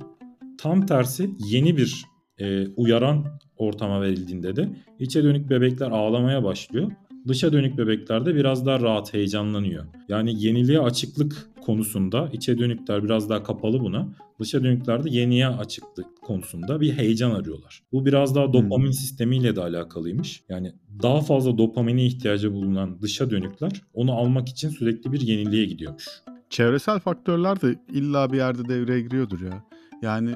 Tam 0.57 0.85
tersi 0.85 1.29
yeni 1.39 1.77
bir 1.77 2.05
e, 2.37 2.67
uyaran 2.67 3.25
ortama 3.57 4.01
verildiğinde 4.01 4.55
de 4.55 4.69
içe 4.99 5.23
dönük 5.23 5.49
bebekler 5.49 5.91
ağlamaya 5.91 6.43
başlıyor. 6.43 6.91
Dışa 7.27 7.53
dönük 7.53 7.77
bebeklerde 7.77 8.35
biraz 8.35 8.65
daha 8.65 8.79
rahat 8.79 9.13
heyecanlanıyor. 9.13 9.85
Yani 10.09 10.43
yeniliğe 10.43 10.79
açıklık 10.79 11.49
konusunda 11.61 12.29
içe 12.33 12.57
dönükler 12.57 13.03
biraz 13.03 13.29
daha 13.29 13.43
kapalı 13.43 13.79
buna. 13.79 14.09
Dışa 14.39 14.63
dönüklerde 14.63 15.09
yeniye 15.09 15.47
açıklık 15.47 16.21
konusunda 16.21 16.81
bir 16.81 16.93
heyecan 16.93 17.31
arıyorlar. 17.31 17.83
Bu 17.91 18.05
biraz 18.05 18.35
daha 18.35 18.53
dopamin 18.53 18.91
sistemiyle 18.91 19.55
de 19.55 19.61
alakalıymış. 19.61 20.43
Yani 20.49 20.73
daha 21.03 21.21
fazla 21.21 21.57
dopamine 21.57 22.05
ihtiyacı 22.05 22.53
bulunan 22.53 23.01
dışa 23.01 23.31
dönükler 23.31 23.81
onu 23.93 24.13
almak 24.13 24.49
için 24.49 24.69
sürekli 24.69 25.11
bir 25.11 25.21
yeniliğe 25.21 25.65
gidiyormuş. 25.65 26.05
Çevresel 26.51 26.99
faktörler 26.99 27.61
de 27.61 27.75
illa 27.89 28.31
bir 28.31 28.37
yerde 28.37 28.69
devreye 28.69 29.01
giriyordur 29.01 29.41
ya. 29.41 29.63
Yani 30.01 30.35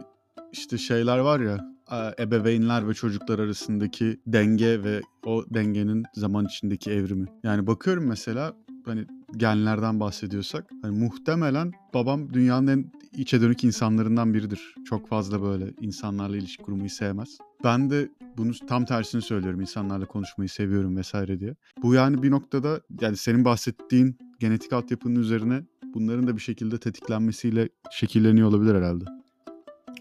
işte 0.51 0.77
şeyler 0.77 1.17
var 1.17 1.39
ya 1.39 1.75
ebeveynler 2.19 2.88
ve 2.88 2.93
çocuklar 2.93 3.39
arasındaki 3.39 4.19
denge 4.27 4.84
ve 4.84 5.01
o 5.25 5.43
dengenin 5.50 6.03
zaman 6.13 6.45
içindeki 6.45 6.91
evrimi. 6.91 7.27
Yani 7.43 7.67
bakıyorum 7.67 8.07
mesela 8.07 8.53
hani 8.86 9.05
genlerden 9.38 10.00
bahsediyorsak 10.00 10.69
hani 10.81 11.00
muhtemelen 11.00 11.72
babam 11.93 12.34
dünyanın 12.34 12.67
en 12.67 12.91
içe 13.17 13.41
dönük 13.41 13.63
insanlarından 13.63 14.34
biridir. 14.34 14.75
Çok 14.86 15.10
fazla 15.10 15.41
böyle 15.41 15.74
insanlarla 15.81 16.38
ilişki 16.38 16.63
kurmayı 16.63 16.89
sevmez. 16.89 17.38
Ben 17.63 17.89
de 17.89 18.10
bunu 18.38 18.51
tam 18.67 18.86
tersini 18.86 19.22
söylüyorum. 19.22 19.62
İnsanlarla 19.62 20.05
konuşmayı 20.05 20.50
seviyorum 20.50 20.98
vesaire 20.98 21.39
diye. 21.39 21.55
Bu 21.84 21.93
yani 21.93 22.24
bir 22.24 22.31
noktada 22.31 22.81
yani 23.01 23.17
senin 23.17 23.45
bahsettiğin 23.45 24.17
genetik 24.39 24.74
altyapının 24.74 25.19
üzerine 25.19 25.63
bunların 25.95 26.27
da 26.27 26.35
bir 26.35 26.41
şekilde 26.41 26.77
tetiklenmesiyle 26.77 27.69
şekilleniyor 27.91 28.49
olabilir 28.49 28.75
herhalde. 28.75 29.05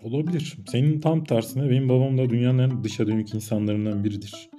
Olabilir. 0.02 0.56
Senin 0.68 1.00
tam 1.00 1.24
tersine 1.24 1.70
benim 1.70 1.88
babam 1.88 2.18
da 2.18 2.30
dünyanın 2.30 2.58
en 2.58 2.84
dışa 2.84 3.06
dönük 3.06 3.34
insanlarından 3.34 4.04
biridir. 4.04 4.50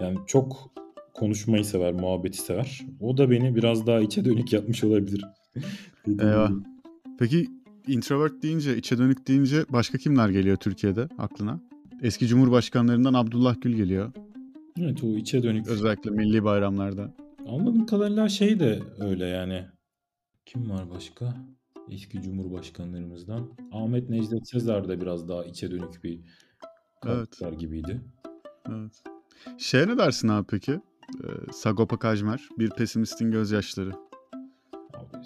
Yani 0.00 0.18
çok 0.26 0.70
konuşmayı 1.14 1.64
sever, 1.64 1.92
muhabbeti 1.92 2.38
sever. 2.38 2.80
O 3.00 3.16
da 3.16 3.30
beni 3.30 3.56
biraz 3.56 3.86
daha 3.86 4.00
içe 4.00 4.24
dönük 4.24 4.52
yapmış 4.52 4.84
olabilir. 4.84 5.24
Eyvah. 6.08 6.50
Peki 7.18 7.46
introvert 7.88 8.42
deyince, 8.42 8.76
içe 8.76 8.98
dönük 8.98 9.28
deyince 9.28 9.64
başka 9.68 9.98
kimler 9.98 10.28
geliyor 10.28 10.56
Türkiye'de 10.56 11.08
aklına? 11.18 11.60
Eski 12.02 12.26
Cumhurbaşkanlarından 12.26 13.14
Abdullah 13.14 13.60
Gül 13.60 13.76
geliyor. 13.76 14.12
Evet 14.80 15.04
o 15.04 15.06
içe 15.06 15.42
dönük. 15.42 15.68
Özellikle 15.68 16.10
milli 16.10 16.44
bayramlarda. 16.44 17.14
Anladığım 17.48 17.86
kadarıyla 17.86 18.28
şey 18.28 18.60
de 18.60 18.82
öyle 19.00 19.26
yani. 19.26 19.64
Kim 20.46 20.70
var 20.70 20.90
başka? 20.90 21.34
Eski 21.90 22.22
cumhurbaşkanlarımızdan. 22.22 23.48
Ahmet 23.72 24.10
Necdet 24.10 24.48
Sezer 24.48 24.88
de 24.88 25.00
biraz 25.00 25.28
daha 25.28 25.44
içe 25.44 25.70
dönük 25.70 26.04
bir 26.04 26.20
karakter 27.02 27.52
gibiydi. 27.52 28.00
Evet. 28.68 29.02
Şeye 29.58 29.88
ne 29.88 29.98
dersin 29.98 30.28
abi 30.28 30.46
peki? 30.50 30.72
Ee, 30.72 31.52
Sagopa 31.52 31.98
Kajmer, 31.98 32.48
Bir 32.58 32.70
Pesimistin 32.70 33.30
Gözyaşları. 33.30 33.92
Abi, 34.94 35.16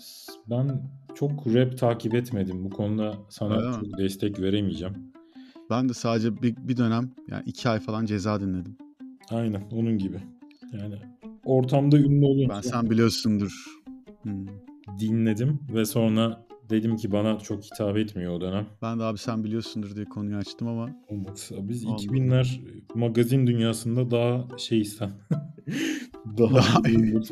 ben 0.51 0.91
çok 1.15 1.47
rap 1.47 1.79
takip 1.79 2.15
etmedim. 2.15 2.65
Bu 2.65 2.71
konuda 2.71 3.15
sana 3.29 3.57
Öyle 3.57 3.69
mi? 3.69 3.75
çok 3.75 3.99
destek 3.99 4.41
veremeyeceğim. 4.41 5.13
Ben 5.71 5.89
de 5.89 5.95
sadece 5.95 6.43
bir, 6.43 6.57
bir 6.57 6.77
dönem 6.77 7.11
yani 7.29 7.43
iki 7.47 7.69
ay 7.69 7.81
falan 7.81 8.07
ceza 8.07 8.41
dinledim. 8.41 8.77
Aynen 9.31 9.63
onun 9.71 9.99
gibi. 9.99 10.21
Yani 10.73 10.99
ortamda 11.45 11.99
ünlü 11.99 12.25
olunca 12.27 12.49
Ben 12.49 12.61
sen 12.61 12.91
biliyorsundur. 12.91 13.65
Hmm. 14.23 14.47
Dinledim 14.99 15.61
ve 15.75 15.85
sonra 15.85 16.47
dedim 16.71 16.97
ki 16.97 17.13
bana 17.13 17.39
çok 17.39 17.65
hitap 17.65 17.97
etmiyor 17.97 18.33
o 18.33 18.41
dönem. 18.41 18.67
Ben 18.83 18.99
de 18.99 19.03
abi 19.03 19.19
sen 19.19 19.45
biliyorsundur 19.45 19.97
diye 19.97 20.05
konuyu 20.05 20.37
açtım 20.37 20.69
ama 20.69 20.89
Olmaz. 21.09 21.51
Biz 21.59 21.87
Allah. 21.87 21.97
2000'ler 21.97 22.61
magazin 22.95 23.47
dünyasında 23.47 24.11
daha 24.11 24.59
şey 24.59 24.85
sen. 24.85 25.11
daha, 26.39 26.55
Daha 26.55 26.79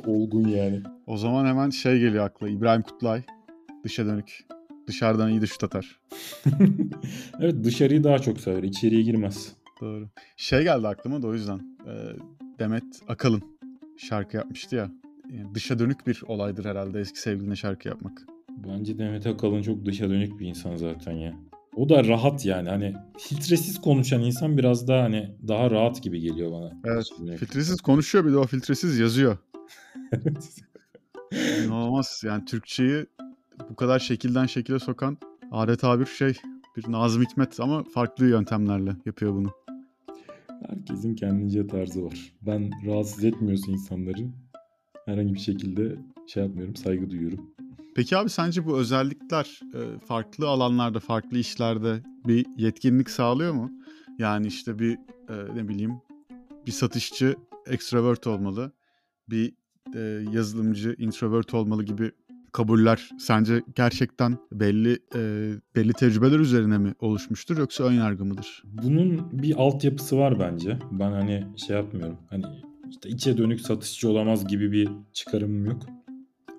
olgun 0.07 0.49
yani. 0.49 0.83
o 1.07 1.17
zaman 1.17 1.47
hemen 1.47 1.71
şey 1.71 2.01
geliyor 2.01 2.25
akla. 2.25 2.49
İbrahim 2.49 2.83
Kutlay. 2.83 3.23
Dışa 3.85 4.07
dönük. 4.07 4.47
Dışarıdan 4.87 5.31
iyi 5.31 5.41
de 5.41 5.47
şut 5.47 5.65
atar. 5.65 6.01
evet 7.41 7.65
dışarıyı 7.65 8.05
daha 8.05 8.19
çok 8.19 8.41
sever. 8.41 8.63
içeriye 8.63 9.03
girmez. 9.03 9.53
Doğru. 9.81 10.09
Şey 10.37 10.63
geldi 10.63 10.89
aklıma 10.89 11.23
da 11.23 11.27
o 11.27 11.35
yüzden. 11.35 11.61
Demet 12.59 12.85
Akalın 13.09 13.43
şarkı 13.97 14.37
yapmıştı 14.37 14.77
ya. 14.77 14.91
Yani 15.33 15.55
dışa 15.55 15.79
dönük 15.79 16.07
bir 16.07 16.23
olaydır 16.27 16.65
herhalde 16.65 17.01
eski 17.01 17.21
sevgiline 17.21 17.57
şarkı 17.57 17.89
yapmak. 17.89 18.23
Bence 18.69 18.99
Demet 18.99 19.27
Akalın 19.27 19.63
çok 19.63 19.85
dışa 19.85 20.11
dönük 20.11 20.41
bir 20.41 20.47
insan 20.47 20.77
zaten 20.77 21.13
ya. 21.13 21.35
O 21.77 21.89
da 21.89 22.05
rahat 22.05 22.47
yani 22.47 22.69
hani 22.69 22.95
filtresiz 23.19 23.81
konuşan 23.81 24.23
insan 24.23 24.59
biraz 24.59 24.89
daha 24.89 25.03
hani 25.03 25.37
daha 25.49 25.71
rahat 25.71 26.03
gibi 26.03 26.21
geliyor 26.21 26.53
bana. 26.53 26.73
Evet. 26.85 27.07
Filtresiz 27.39 27.81
konuşuyor 27.81 28.25
bir 28.25 28.33
de 28.33 28.39
o 28.39 28.47
filtresiz 28.47 28.99
yazıyor. 28.99 29.39
İnanılmaz 31.65 32.23
yani 32.25 32.45
Türkçeyi 32.45 33.07
bu 33.71 33.77
kadar 33.77 33.99
şekilden 33.99 34.47
şekile 34.47 34.79
sokan 34.79 35.19
adeta 35.53 36.01
bir 36.01 36.07
şey 36.07 36.35
bir 36.77 36.93
Nazım 36.93 37.23
Hikmet 37.23 37.61
ama 37.61 37.85
farklı 37.85 38.27
yöntemlerle 38.27 38.97
yapıyor 39.07 39.35
bunu. 39.35 39.51
Herkesin 40.69 41.15
kendince 41.15 41.67
tarzı 41.67 42.05
var. 42.05 42.33
Ben 42.47 42.71
rahatsız 42.87 43.25
etmiyorsa 43.25 43.73
insanları 43.73 44.29
herhangi 45.09 45.35
bir 45.35 45.39
şekilde 45.39 45.97
şey 46.27 46.43
yapmıyorum, 46.43 46.77
saygı 46.77 47.11
duyuyorum. 47.11 47.51
Peki 47.95 48.17
abi 48.17 48.31
sence 48.31 48.67
bu 48.67 48.79
özellikler 48.79 49.61
e, 49.75 49.99
farklı 50.07 50.49
alanlarda, 50.49 51.01
farklı 51.01 51.39
işlerde 51.39 52.03
bir 52.27 52.47
yetkinlik 52.57 53.11
sağlıyor 53.11 53.53
mu? 53.53 53.71
Yani 54.19 54.47
işte 54.47 54.79
bir 54.79 54.93
e, 55.29 55.55
ne 55.55 55.69
bileyim 55.69 55.93
bir 56.67 56.73
satışçı 56.73 57.37
extrovert 57.67 58.27
olmalı, 58.27 58.73
bir 59.31 59.53
e, 59.95 60.01
yazılımcı 60.33 60.95
introvert 60.99 61.55
olmalı 61.55 61.85
gibi 61.85 62.11
kabuller 62.53 63.11
sence 63.19 63.63
gerçekten 63.75 64.39
belli 64.53 64.99
e, 65.15 65.53
belli 65.77 65.93
tecrübeler 65.93 66.39
üzerine 66.39 66.79
mi 66.79 66.95
oluşmuştur 66.99 67.59
yoksa 67.59 67.85
ön 67.85 67.93
yargı 67.93 68.25
mıdır? 68.25 68.63
Bunun 68.65 69.43
bir 69.43 69.55
altyapısı 69.57 70.19
var 70.19 70.41
bence. 70.41 70.79
Ben 70.91 71.13
hani 71.13 71.47
şey 71.57 71.77
yapmıyorum. 71.77 72.17
Hani 72.31 72.45
işte 72.91 73.09
içe 73.09 73.39
dönük 73.39 73.61
satışçı 73.61 74.11
olamaz 74.11 74.47
gibi 74.47 74.73
bir 74.73 74.89
çıkarımım 75.13 75.67
yok. 75.67 75.83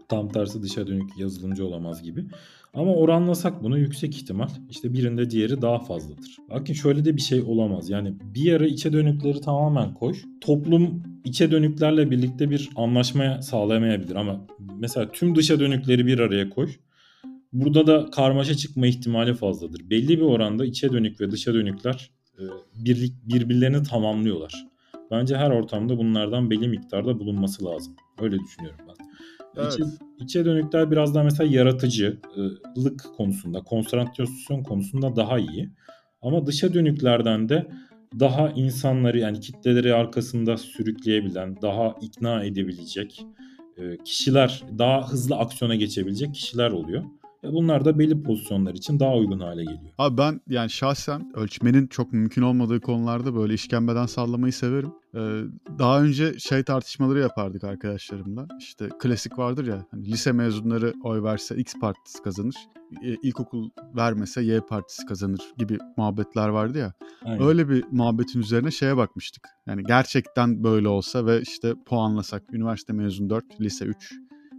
Tam 0.09 0.29
tersi 0.29 0.63
dışa 0.63 0.87
dönük 0.87 1.17
yazılımcı 1.17 1.65
olamaz 1.65 2.03
gibi. 2.03 2.25
Ama 2.73 2.95
oranlasak 2.95 3.63
bunu 3.63 3.77
yüksek 3.77 4.15
ihtimal 4.15 4.49
işte 4.69 4.93
birinde 4.93 5.29
diğeri 5.29 5.61
daha 5.61 5.79
fazladır. 5.79 6.37
Bakın 6.49 6.73
şöyle 6.73 7.05
de 7.05 7.15
bir 7.15 7.21
şey 7.21 7.41
olamaz. 7.41 7.89
Yani 7.89 8.13
bir 8.35 8.53
ara 8.53 8.67
içe 8.67 8.93
dönükleri 8.93 9.41
tamamen 9.41 9.93
koy. 9.93 10.15
Toplum 10.41 11.03
içe 11.25 11.51
dönüklerle 11.51 12.11
birlikte 12.11 12.49
bir 12.49 12.69
anlaşmaya 12.75 13.41
sağlayamayabilir 13.41 14.15
ama 14.15 14.47
mesela 14.79 15.11
tüm 15.11 15.35
dışa 15.35 15.59
dönükleri 15.59 16.05
bir 16.05 16.19
araya 16.19 16.49
koy. 16.49 16.69
Burada 17.53 17.87
da 17.87 18.11
karmaşa 18.11 18.55
çıkma 18.55 18.87
ihtimali 18.87 19.33
fazladır. 19.33 19.89
Belli 19.89 20.17
bir 20.17 20.23
oranda 20.23 20.65
içe 20.65 20.91
dönük 20.91 21.21
ve 21.21 21.31
dışa 21.31 21.53
dönükler 21.53 22.11
e, 22.39 22.43
birbirlerini 23.23 23.83
tamamlıyorlar. 23.83 24.65
Bence 25.11 25.37
her 25.37 25.51
ortamda 25.51 25.97
bunlardan 25.97 26.49
belli 26.49 26.67
miktarda 26.67 27.19
bulunması 27.19 27.65
lazım. 27.65 27.95
Öyle 28.21 28.39
düşünüyorum 28.39 28.79
ben. 28.87 29.05
Evet. 29.55 29.73
İçe, 29.73 29.83
içe 30.19 30.45
dönükler 30.45 30.91
biraz 30.91 31.15
daha 31.15 31.23
mesela 31.23 31.55
yaratıcılık 31.55 33.05
konusunda, 33.17 33.61
konsantrasyon 33.61 34.63
konusunda 34.63 35.15
daha 35.15 35.39
iyi. 35.39 35.69
Ama 36.21 36.45
dışa 36.45 36.73
dönüklerden 36.73 37.49
de 37.49 37.67
daha 38.19 38.49
insanları 38.49 39.19
yani 39.19 39.39
kitleleri 39.39 39.93
arkasında 39.93 40.57
sürükleyebilen, 40.57 41.61
daha 41.61 41.95
ikna 42.01 42.43
edebilecek 42.43 43.25
e, 43.77 43.97
kişiler, 43.97 44.63
daha 44.77 45.11
hızlı 45.11 45.35
aksiyona 45.35 45.75
geçebilecek 45.75 46.33
kişiler 46.33 46.71
oluyor. 46.71 47.03
Ve 47.43 47.53
bunlar 47.53 47.85
da 47.85 47.99
belli 47.99 48.23
pozisyonlar 48.23 48.73
için 48.73 48.99
daha 48.99 49.15
uygun 49.15 49.39
hale 49.39 49.63
geliyor. 49.63 49.93
Abi 49.97 50.17
ben 50.17 50.41
yani 50.49 50.69
şahsen 50.69 51.31
ölçmenin 51.35 51.87
çok 51.87 52.13
mümkün 52.13 52.41
olmadığı 52.41 52.81
konularda 52.81 53.35
böyle 53.35 53.53
işkembeden 53.53 54.05
sallamayı 54.05 54.53
severim. 54.53 54.93
Ee, 55.15 55.19
daha 55.79 56.01
önce 56.01 56.39
şey 56.39 56.63
tartışmaları 56.63 57.19
yapardık 57.19 57.63
arkadaşlarımla. 57.63 58.47
İşte 58.59 58.89
klasik 58.99 59.37
vardır 59.37 59.67
ya 59.67 59.85
hani 59.91 60.05
lise 60.05 60.31
mezunları 60.31 60.93
oy 61.03 61.23
verse 61.23 61.55
X 61.55 61.73
partisi 61.81 62.23
kazanır. 62.23 62.55
E, 63.03 63.15
ilkokul 63.23 63.69
vermese 63.95 64.41
Y 64.41 64.61
partisi 64.61 65.05
kazanır 65.05 65.41
gibi 65.57 65.77
muhabbetler 65.97 66.49
vardı 66.49 66.77
ya. 66.77 66.93
Aynen. 67.25 67.43
Öyle 67.43 67.69
bir 67.69 67.83
muhabbetin 67.91 68.39
üzerine 68.39 68.71
şeye 68.71 68.97
bakmıştık. 68.97 69.47
Yani 69.67 69.83
gerçekten 69.83 70.63
böyle 70.63 70.87
olsa 70.87 71.25
ve 71.25 71.41
işte 71.41 71.73
puanlasak 71.85 72.43
üniversite 72.53 72.93
mezun 72.93 73.29
4, 73.29 73.61
lise 73.61 73.85
3 73.85 74.13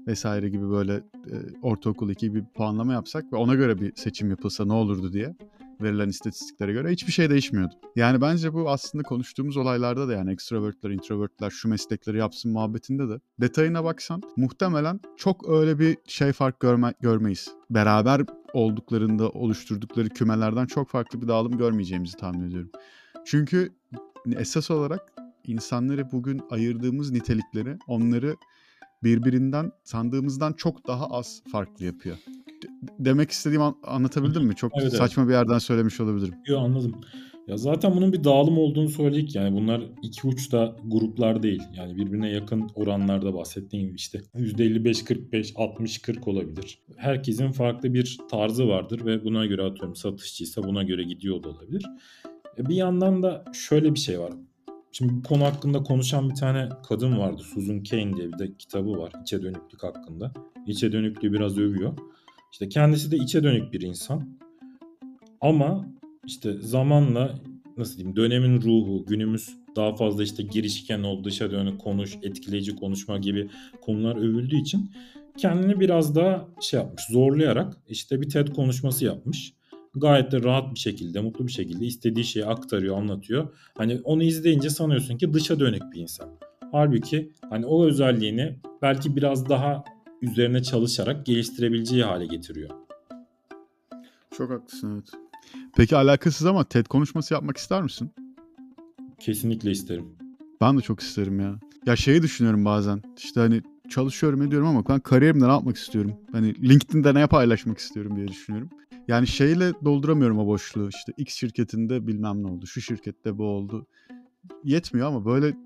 vesaire 0.06 0.48
gibi 0.48 0.70
böyle 0.70 0.94
e, 0.94 1.34
ortaokul 1.62 2.10
2 2.10 2.34
bir 2.34 2.44
puanlama 2.44 2.92
yapsak 2.92 3.32
ve 3.32 3.36
ona 3.36 3.54
göre 3.54 3.80
bir 3.80 3.92
seçim 3.96 4.30
yapılsa 4.30 4.64
ne 4.64 4.72
olurdu 4.72 5.12
diye 5.12 5.34
verilen 5.82 6.08
istatistiklere 6.08 6.72
göre 6.72 6.90
hiçbir 6.90 7.12
şey 7.12 7.30
değişmiyordu. 7.30 7.74
Yani 7.96 8.20
bence 8.20 8.52
bu 8.54 8.70
aslında 8.70 9.04
konuştuğumuz 9.04 9.56
olaylarda 9.56 10.08
da 10.08 10.12
yani 10.12 10.32
extrovertler, 10.32 10.90
introvertler 10.90 11.50
şu 11.50 11.68
meslekleri 11.68 12.18
yapsın 12.18 12.52
muhabbetinde 12.52 13.08
de 13.08 13.20
detayına 13.40 13.84
baksan 13.84 14.22
muhtemelen 14.36 15.00
çok 15.16 15.48
öyle 15.48 15.78
bir 15.78 15.96
şey 16.06 16.32
fark 16.32 16.60
görme, 16.60 16.94
görmeyiz. 17.00 17.50
Beraber 17.70 18.22
olduklarında 18.52 19.28
oluşturdukları 19.28 20.08
kümelerden 20.08 20.66
çok 20.66 20.88
farklı 20.88 21.22
bir 21.22 21.28
dağılım 21.28 21.58
görmeyeceğimizi 21.58 22.16
tahmin 22.16 22.48
ediyorum. 22.48 22.70
Çünkü 23.24 23.72
esas 24.36 24.70
olarak 24.70 25.12
insanları 25.46 26.12
bugün 26.12 26.42
ayırdığımız 26.50 27.10
nitelikleri 27.10 27.78
onları 27.86 28.36
birbirinden 29.02 29.72
sandığımızdan 29.84 30.52
çok 30.52 30.86
daha 30.86 31.06
az 31.06 31.42
farklı 31.52 31.84
yapıyor. 31.84 32.16
De- 32.62 32.68
demek 32.98 33.30
istediğimi 33.30 33.64
an- 33.64 33.76
anlatabildim 33.84 34.44
mi? 34.44 34.54
Çok 34.56 34.72
Evet, 34.74 34.82
evet. 34.82 34.96
saçma 34.98 35.28
bir 35.28 35.32
yerden 35.32 35.58
söylemiş 35.58 36.00
olabilirim. 36.00 36.34
Yo 36.46 36.58
anladım. 36.58 36.94
Ya 37.48 37.56
zaten 37.56 37.96
bunun 37.96 38.12
bir 38.12 38.24
dağılım 38.24 38.58
olduğunu 38.58 38.88
söyledik. 38.88 39.34
Yani 39.34 39.56
bunlar 39.56 39.82
iki 40.02 40.26
uçta 40.26 40.76
gruplar 40.84 41.42
değil. 41.42 41.62
Yani 41.76 41.96
birbirine 41.96 42.30
yakın 42.30 42.70
oranlarda 42.74 43.34
bahsettiğim 43.34 43.86
gibi 43.86 43.96
işte 43.96 44.20
%55-45, 44.34 45.52
60-40 45.54 46.30
olabilir. 46.30 46.78
Herkesin 46.96 47.52
farklı 47.52 47.94
bir 47.94 48.18
tarzı 48.30 48.68
vardır 48.68 49.04
ve 49.06 49.24
buna 49.24 49.46
göre 49.46 49.62
atıyorum 49.62 49.96
satışçıysa 49.96 50.62
buna 50.64 50.82
göre 50.82 51.02
gidiyor 51.02 51.42
da 51.42 51.48
olabilir. 51.48 51.86
E 52.58 52.66
Bir 52.68 52.74
yandan 52.74 53.22
da 53.22 53.44
şöyle 53.52 53.94
bir 53.94 53.98
şey 53.98 54.20
var. 54.20 54.32
Şimdi 54.92 55.12
bu 55.14 55.22
konu 55.22 55.44
hakkında 55.44 55.82
konuşan 55.82 56.30
bir 56.30 56.34
tane 56.34 56.68
kadın 56.88 57.18
vardı. 57.18 57.42
Susan 57.42 57.82
Cain 57.82 58.16
diye 58.16 58.32
bir 58.32 58.38
de 58.38 58.56
kitabı 58.58 58.98
var. 58.98 59.12
İçe 59.22 59.42
dönüklük 59.42 59.82
hakkında. 59.82 60.32
İçe 60.66 60.92
dönüklüğü 60.92 61.32
biraz 61.32 61.58
övüyor. 61.58 61.98
İşte 62.52 62.68
kendisi 62.68 63.10
de 63.10 63.16
içe 63.16 63.42
dönük 63.42 63.72
bir 63.72 63.80
insan. 63.80 64.38
Ama 65.40 65.86
işte 66.26 66.52
zamanla 66.60 67.40
nasıl 67.76 67.96
diyeyim 67.96 68.16
dönemin 68.16 68.62
ruhu 68.62 69.04
günümüz 69.06 69.56
daha 69.76 69.96
fazla 69.96 70.22
işte 70.22 70.42
girişken 70.42 71.02
ol 71.02 71.24
dışa 71.24 71.50
dönük 71.50 71.80
konuş 71.80 72.18
etkileyici 72.22 72.76
konuşma 72.76 73.18
gibi 73.18 73.50
konular 73.80 74.16
övüldüğü 74.16 74.56
için 74.56 74.90
kendini 75.36 75.80
biraz 75.80 76.14
daha 76.14 76.48
şey 76.60 76.80
yapmış 76.80 77.02
zorlayarak 77.10 77.76
işte 77.88 78.20
bir 78.20 78.28
TED 78.28 78.48
konuşması 78.48 79.04
yapmış. 79.04 79.52
Gayet 79.94 80.32
de 80.32 80.42
rahat 80.42 80.74
bir 80.74 80.78
şekilde 80.78 81.20
mutlu 81.20 81.46
bir 81.46 81.52
şekilde 81.52 81.86
istediği 81.86 82.24
şeyi 82.24 82.46
aktarıyor 82.46 82.96
anlatıyor. 82.96 83.48
Hani 83.78 84.00
onu 84.04 84.22
izleyince 84.22 84.70
sanıyorsun 84.70 85.16
ki 85.18 85.32
dışa 85.32 85.60
dönük 85.60 85.82
bir 85.92 86.00
insan. 86.00 86.28
Halbuki 86.72 87.32
hani 87.50 87.66
o 87.66 87.86
özelliğini 87.86 88.56
belki 88.82 89.16
biraz 89.16 89.48
daha 89.48 89.84
üzerine 90.22 90.62
çalışarak 90.62 91.26
geliştirebileceği 91.26 92.04
hale 92.04 92.26
getiriyor. 92.26 92.70
Çok 94.36 94.50
haklısın 94.50 94.94
evet. 94.94 95.10
Peki 95.76 95.96
alakasız 95.96 96.46
ama 96.46 96.64
TED 96.64 96.86
konuşması 96.86 97.34
yapmak 97.34 97.56
ister 97.56 97.82
misin? 97.82 98.10
Kesinlikle 99.20 99.70
isterim. 99.70 100.06
Ben 100.60 100.78
de 100.78 100.82
çok 100.82 101.00
isterim 101.00 101.40
ya. 101.40 101.58
Ya 101.86 101.96
şeyi 101.96 102.22
düşünüyorum 102.22 102.64
bazen. 102.64 103.02
İşte 103.16 103.40
hani 103.40 103.62
çalışıyorum 103.88 104.42
ediyorum 104.42 104.68
ama 104.68 104.88
ben 104.88 105.00
kariyerimde 105.00 105.48
ne 105.48 105.52
yapmak 105.52 105.76
istiyorum? 105.76 106.12
Hani 106.32 106.68
LinkedIn'de 106.68 107.14
ne 107.14 107.26
paylaşmak 107.26 107.78
istiyorum 107.78 108.16
diye 108.16 108.28
düşünüyorum. 108.28 108.70
Yani 109.10 109.26
şeyle 109.26 109.72
dolduramıyorum 109.84 110.38
o 110.38 110.46
boşluğu. 110.46 110.88
İşte 110.88 111.12
X 111.16 111.34
şirketinde 111.34 112.06
bilmem 112.06 112.42
ne 112.42 112.46
oldu. 112.46 112.66
Şu 112.66 112.80
şirkette 112.80 113.38
bu 113.38 113.44
oldu. 113.44 113.86
Yetmiyor 114.64 115.08
ama 115.08 115.24
böyle 115.24 115.56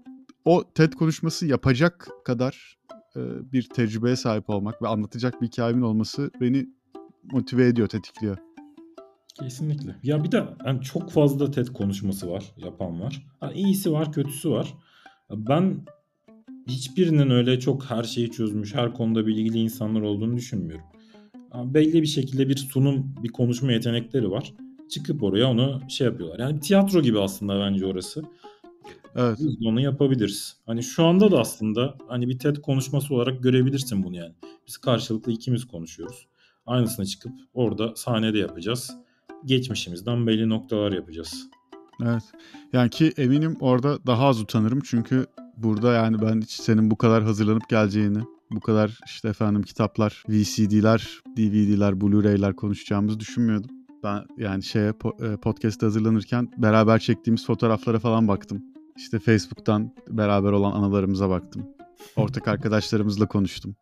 o 0.45 0.65
TED 0.75 0.93
konuşması 0.93 1.47
yapacak 1.47 2.09
kadar 2.25 2.79
e, 3.17 3.21
bir 3.53 3.69
tecrübeye 3.69 4.17
sahip 4.17 4.51
olmak 4.51 4.83
ve 4.83 4.89
anlatacak 4.89 5.43
bir 5.43 5.47
hikayemin 5.47 5.83
olması 5.83 6.31
beni 6.41 6.69
motive 7.33 7.67
ediyor, 7.67 7.89
tetikliyor. 7.89 8.37
Kesinlikle. 9.41 9.97
Ya 10.03 10.25
bir 10.25 10.33
de 10.33 10.45
yani 10.67 10.83
çok 10.83 11.11
fazla 11.11 11.51
TED 11.51 11.67
konuşması 11.67 12.31
var, 12.31 12.45
yapan 12.57 13.01
var. 13.01 13.27
Ha, 13.41 13.53
iyisi 13.53 13.93
var, 13.93 14.13
kötüsü 14.13 14.51
var. 14.51 14.75
Ben 15.31 15.85
hiçbirinin 16.69 17.31
öyle 17.31 17.61
çok 17.61 17.85
her 17.85 18.05
şeyi 18.05 18.31
çözmüş, 18.31 18.75
her 18.75 18.95
konuda 18.95 19.27
bilgili 19.27 19.59
insanlar 19.59 20.01
olduğunu 20.01 20.37
düşünmüyorum. 20.37 20.94
Belli 21.55 22.03
bir 22.03 22.07
şekilde 22.07 22.49
bir 22.49 22.57
sunum, 22.57 23.15
bir 23.23 23.29
konuşma 23.29 23.73
yetenekleri 23.73 24.31
var. 24.31 24.55
Çıkıp 24.91 25.23
oraya 25.23 25.51
onu 25.51 25.81
şey 25.89 26.07
yapıyorlar. 26.07 26.39
Yani 26.39 26.61
tiyatro 26.61 27.03
gibi 27.03 27.21
aslında 27.21 27.61
bence 27.61 27.87
orası. 27.87 28.23
Evet. 29.17 29.39
Biz 29.39 29.61
de 29.61 29.69
onu 29.69 29.81
yapabiliriz. 29.81 30.57
Hani 30.67 30.83
şu 30.83 31.05
anda 31.05 31.31
da 31.31 31.41
aslında 31.41 31.95
hani 32.09 32.29
bir 32.29 32.39
TED 32.39 32.57
konuşması 32.57 33.15
olarak 33.15 33.43
görebilirsin 33.43 34.05
bunu 34.05 34.17
yani. 34.17 34.35
Biz 34.67 34.77
karşılıklı 34.77 35.33
ikimiz 35.33 35.65
konuşuyoruz. 35.65 36.27
Aynısını 36.67 37.07
çıkıp 37.07 37.33
orada 37.55 37.93
sahnede 37.97 38.39
yapacağız. 38.39 38.91
Geçmişimizden 39.45 40.27
belli 40.27 40.49
noktalar 40.49 40.93
yapacağız. 40.93 41.49
Evet. 42.03 42.23
Yani 42.73 42.91
ki 42.91 43.13
eminim 43.17 43.57
orada 43.61 44.07
daha 44.07 44.27
az 44.27 44.41
utanırım 44.41 44.81
çünkü 44.85 45.27
burada 45.57 45.93
yani 45.93 46.23
ben 46.23 46.41
hiç 46.41 46.51
senin 46.51 46.91
bu 46.91 46.97
kadar 46.97 47.23
hazırlanıp 47.23 47.69
geleceğini, 47.69 48.19
bu 48.51 48.61
kadar 48.61 48.99
işte 49.07 49.29
efendim 49.29 49.63
kitaplar, 49.63 50.23
VCD'ler, 50.29 51.21
DVD'ler, 51.37 52.01
Blu-ray'ler 52.01 52.57
konuşacağımızı 52.57 53.21
düşünmüyordum. 53.21 53.71
Ben 54.05 54.25
yani 54.39 54.63
şeye 54.63 54.89
e, 54.89 55.37
podcast'e 55.37 55.87
hazırlanırken 55.87 56.49
beraber 56.59 56.99
çektiğimiz 56.99 57.47
fotoğraflara 57.47 57.99
falan 57.99 58.29
baktım. 58.29 58.63
İşte 58.97 59.19
Facebook'tan 59.19 59.95
beraber 60.09 60.53
olan 60.53 60.73
anılarımıza 60.73 61.31
baktım. 61.31 61.67
Ortak 62.17 62.49
arkadaşlarımızla 62.49 63.27
konuştum. 63.29 63.77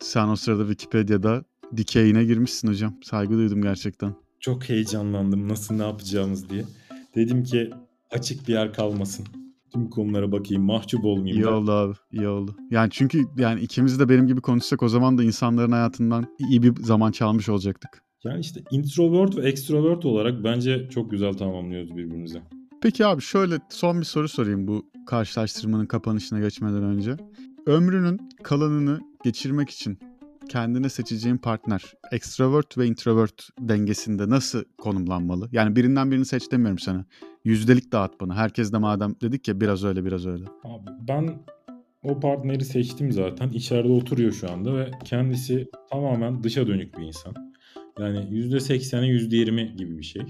Sen 0.00 0.28
o 0.28 0.36
sırada 0.36 0.62
Wikipedia'da 0.62 1.44
dikeyine 1.76 2.24
girmişsin 2.24 2.68
hocam. 2.68 2.94
Saygı 3.02 3.34
duydum 3.34 3.62
gerçekten. 3.62 4.14
çok 4.40 4.68
heyecanlandım 4.68 5.48
nasıl 5.48 5.74
ne 5.74 5.82
yapacağımız 5.82 6.50
diye. 6.50 6.64
Dedim 7.14 7.44
ki 7.44 7.70
açık 8.10 8.48
bir 8.48 8.52
yer 8.52 8.72
kalmasın. 8.72 9.26
Tüm 9.72 9.90
konulara 9.90 10.32
bakayım 10.32 10.62
mahcup 10.64 11.04
olmayayım. 11.04 11.42
İyi 11.42 11.46
ben. 11.46 11.52
oldu 11.52 11.72
abi. 11.72 11.94
iyi 12.12 12.28
oldu. 12.28 12.56
Yani 12.70 12.90
çünkü 12.90 13.24
yani 13.38 13.60
ikimiz 13.60 14.00
de 14.00 14.08
benim 14.08 14.26
gibi 14.26 14.40
konuşsak 14.40 14.82
o 14.82 14.88
zaman 14.88 15.18
da 15.18 15.22
insanların 15.24 15.72
hayatından 15.72 16.26
iyi 16.50 16.62
bir 16.62 16.82
zaman 16.82 17.12
çalmış 17.12 17.48
olacaktık. 17.48 18.02
Yani 18.24 18.40
işte 18.40 18.60
introvert 18.70 19.36
ve 19.36 19.48
extrovert 19.48 20.04
olarak 20.04 20.44
bence 20.44 20.88
çok 20.90 21.10
güzel 21.10 21.32
tamamlıyoruz 21.32 21.96
birbirimize. 21.96 22.42
Peki 22.82 23.06
abi 23.06 23.22
şöyle 23.22 23.58
son 23.68 24.00
bir 24.00 24.04
soru 24.04 24.28
sorayım 24.28 24.68
bu 24.68 24.86
karşılaştırmanın 25.06 25.86
kapanışına 25.86 26.40
geçmeden 26.40 26.82
önce. 26.82 27.16
Ömrünün 27.66 28.20
kalanını 28.42 29.00
geçirmek 29.24 29.70
için 29.70 29.98
kendine 30.48 30.88
seçeceğin 30.88 31.36
partner 31.36 31.94
extrovert 32.12 32.78
ve 32.78 32.86
introvert 32.86 33.48
dengesinde 33.60 34.30
nasıl 34.30 34.64
konumlanmalı? 34.78 35.48
Yani 35.52 35.76
birinden 35.76 36.10
birini 36.10 36.24
seç 36.24 36.52
demiyorum 36.52 36.78
sana. 36.78 37.04
Yüzdelik 37.44 37.92
dağıt 37.92 38.20
bana. 38.20 38.34
Herkes 38.36 38.72
de 38.72 38.78
madem 38.78 39.14
dedik 39.22 39.48
ya 39.48 39.60
biraz 39.60 39.84
öyle 39.84 40.04
biraz 40.04 40.26
öyle. 40.26 40.44
Abi 40.64 40.90
ben 41.08 41.38
o 42.02 42.20
partneri 42.20 42.64
seçtim 42.64 43.12
zaten. 43.12 43.48
İçeride 43.48 43.92
oturuyor 43.92 44.32
şu 44.32 44.50
anda 44.50 44.76
ve 44.76 44.90
kendisi 45.04 45.68
tamamen 45.90 46.42
dışa 46.42 46.66
dönük 46.66 46.98
bir 46.98 47.02
insan. 47.02 47.34
Yani 47.98 48.18
%80'e 48.18 49.06
%20 49.06 49.76
gibi 49.76 49.98
bir 49.98 50.02
şey. 50.02 50.22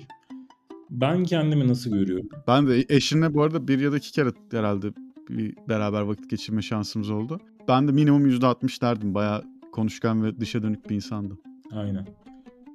Ben 0.90 1.24
kendimi 1.24 1.68
nasıl 1.68 1.90
görüyorum? 1.90 2.28
Ben 2.48 2.66
de 2.66 2.84
eşinle 2.88 3.34
bu 3.34 3.42
arada 3.42 3.68
bir 3.68 3.80
ya 3.80 3.92
da 3.92 3.96
iki 3.96 4.12
kere 4.12 4.30
herhalde 4.50 4.86
bir 5.28 5.54
beraber 5.68 6.00
vakit 6.00 6.30
geçirme 6.30 6.62
şansımız 6.62 7.10
oldu. 7.10 7.40
Ben 7.68 7.88
de 7.88 7.92
minimum 7.92 8.26
%60 8.26 8.82
derdim. 8.82 9.14
Bayağı 9.14 9.44
konuşkan 9.72 10.24
ve 10.24 10.40
dışa 10.40 10.62
dönük 10.62 10.90
bir 10.90 10.94
insandı. 10.94 11.38
Aynen. 11.72 12.06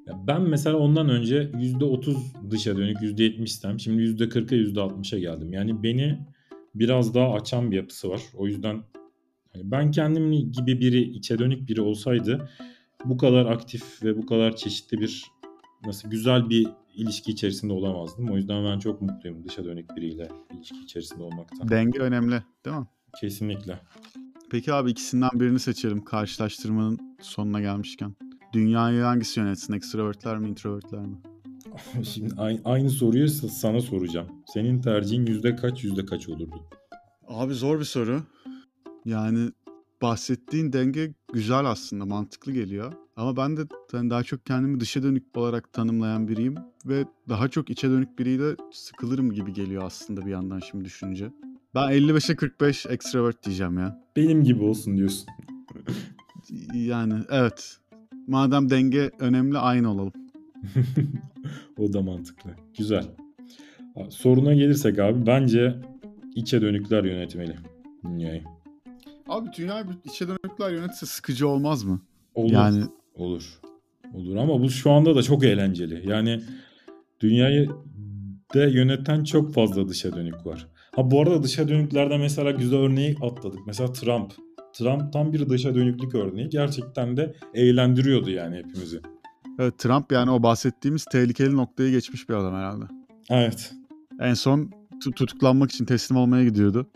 Ya 0.07 0.27
ben 0.27 0.41
mesela 0.41 0.77
ondan 0.77 1.09
önce 1.09 1.51
%30 1.53 2.51
dışa 2.51 2.77
dönük 2.77 3.01
%70 3.01 3.43
istem. 3.43 3.79
Şimdi 3.79 4.01
%40'a 4.01 4.55
%60'a 4.55 5.19
geldim. 5.19 5.53
Yani 5.53 5.83
beni 5.83 6.19
biraz 6.75 7.13
daha 7.13 7.33
açan 7.33 7.71
bir 7.71 7.75
yapısı 7.75 8.09
var. 8.09 8.21
O 8.33 8.47
yüzden 8.47 8.83
hani 9.53 9.71
ben 9.71 9.91
kendim 9.91 10.51
gibi 10.51 10.79
biri 10.79 11.01
içe 11.01 11.39
dönük 11.39 11.69
biri 11.69 11.81
olsaydı 11.81 12.49
bu 13.05 13.17
kadar 13.17 13.45
aktif 13.45 14.03
ve 14.03 14.17
bu 14.17 14.25
kadar 14.25 14.55
çeşitli 14.55 14.99
bir 14.99 15.25
nasıl 15.85 16.09
güzel 16.09 16.49
bir 16.49 16.67
ilişki 16.95 17.31
içerisinde 17.31 17.73
olamazdım. 17.73 18.29
O 18.31 18.37
yüzden 18.37 18.65
ben 18.65 18.79
çok 18.79 19.01
mutluyum 19.01 19.43
dışa 19.43 19.65
dönük 19.65 19.95
biriyle 19.95 20.27
ilişki 20.57 20.79
içerisinde 20.83 21.23
olmaktan. 21.23 21.69
Denge 21.69 21.99
önemli 21.99 22.43
değil 22.65 22.77
mi? 22.77 22.87
Kesinlikle. 23.21 23.79
Peki 24.51 24.73
abi 24.73 24.91
ikisinden 24.91 25.29
birini 25.33 25.59
seçelim 25.59 26.03
karşılaştırmanın 26.03 27.17
sonuna 27.21 27.61
gelmişken. 27.61 28.15
Dünyayı 28.55 29.01
hangisi 29.01 29.39
yönetsin? 29.39 29.73
Extrovertler 29.73 30.37
mi, 30.37 30.49
introvertler 30.49 30.99
mi? 30.99 31.17
Şimdi 32.03 32.33
ay- 32.37 32.61
aynı 32.65 32.89
soruyu 32.89 33.25
sa- 33.25 33.49
sana 33.49 33.81
soracağım. 33.81 34.27
Senin 34.53 34.81
tercihin 34.81 35.25
yüzde 35.25 35.55
kaç 35.55 35.83
yüzde 35.83 36.05
kaç 36.05 36.29
olurdu? 36.29 36.55
Abi 37.27 37.53
zor 37.53 37.79
bir 37.79 37.85
soru. 37.85 38.21
Yani 39.05 39.51
bahsettiğin 40.01 40.73
denge 40.73 41.13
güzel 41.33 41.65
aslında, 41.65 42.05
mantıklı 42.05 42.51
geliyor. 42.51 42.93
Ama 43.15 43.37
ben 43.37 43.57
de 43.57 43.61
yani 43.93 44.09
daha 44.09 44.23
çok 44.23 44.45
kendimi 44.45 44.79
dışa 44.79 45.03
dönük 45.03 45.37
olarak 45.37 45.73
tanımlayan 45.73 46.27
biriyim 46.27 46.55
ve 46.85 47.05
daha 47.29 47.47
çok 47.47 47.69
içe 47.69 47.89
dönük 47.89 48.19
biriyle 48.19 48.55
sıkılırım 48.71 49.31
gibi 49.31 49.53
geliyor 49.53 49.83
aslında 49.85 50.25
bir 50.25 50.31
yandan 50.31 50.59
şimdi 50.59 50.85
düşününce. 50.85 51.31
Ben 51.75 51.91
55'e 51.91 52.35
45 52.35 52.85
extrovert 52.85 53.45
diyeceğim 53.45 53.77
ya. 53.77 54.01
Benim 54.15 54.43
gibi 54.43 54.63
olsun 54.63 54.97
diyorsun. 54.97 55.27
Yani 56.73 57.13
evet. 57.29 57.77
Madem 58.27 58.69
denge 58.69 59.11
önemli 59.19 59.57
aynı 59.57 59.91
olalım. 59.91 60.13
o 61.79 61.93
da 61.93 62.01
mantıklı. 62.01 62.49
Güzel. 62.77 63.05
Soruna 64.09 64.53
gelirsek 64.53 64.99
abi 64.99 65.25
bence 65.25 65.75
içe 66.35 66.61
dönükler 66.61 67.03
yönetmeli 67.03 67.55
dünyayı. 68.05 68.43
Abi 69.27 69.49
dünyayı 69.57 69.85
içe 70.05 70.27
dönükler 70.27 70.71
yönetse 70.71 71.05
sıkıcı 71.05 71.47
olmaz 71.47 71.83
mı? 71.83 72.01
Olur. 72.35 72.53
Yani 72.53 72.83
Olur. 73.15 73.59
Olur 74.13 74.35
ama 74.35 74.61
bu 74.61 74.69
şu 74.69 74.91
anda 74.91 75.15
da 75.15 75.23
çok 75.23 75.43
eğlenceli. 75.43 76.09
Yani 76.09 76.41
dünyayı 77.19 77.69
de 78.53 78.59
yöneten 78.59 79.23
çok 79.23 79.53
fazla 79.53 79.87
dışa 79.87 80.15
dönük 80.15 80.45
var. 80.45 80.67
Ha 80.95 81.11
bu 81.11 81.21
arada 81.21 81.43
dışa 81.43 81.67
dönüklerde 81.67 82.17
mesela 82.17 82.51
güzel 82.51 82.79
örneği 82.79 83.15
atladık. 83.21 83.59
Mesela 83.67 83.93
Trump. 83.93 84.33
Trump 84.77 85.13
tam 85.13 85.33
bir 85.33 85.49
dışa 85.49 85.75
dönüklük 85.75 86.15
örneği. 86.15 86.49
Gerçekten 86.49 87.17
de 87.17 87.35
eğlendiriyordu 87.53 88.29
yani 88.29 88.55
hepimizi. 88.55 89.01
evet, 89.59 89.77
Trump 89.79 90.11
yani 90.11 90.31
o 90.31 90.43
bahsettiğimiz 90.43 91.05
tehlikeli 91.05 91.55
noktayı 91.55 91.91
geçmiş 91.91 92.29
bir 92.29 92.33
adam 92.33 92.53
herhalde. 92.55 92.85
Evet. 93.29 93.73
En 94.19 94.33
son 94.33 94.71
tu- 95.05 95.13
tutuklanmak 95.13 95.71
için 95.71 95.85
teslim 95.85 96.17
olmaya 96.17 96.43
gidiyordu. 96.45 96.87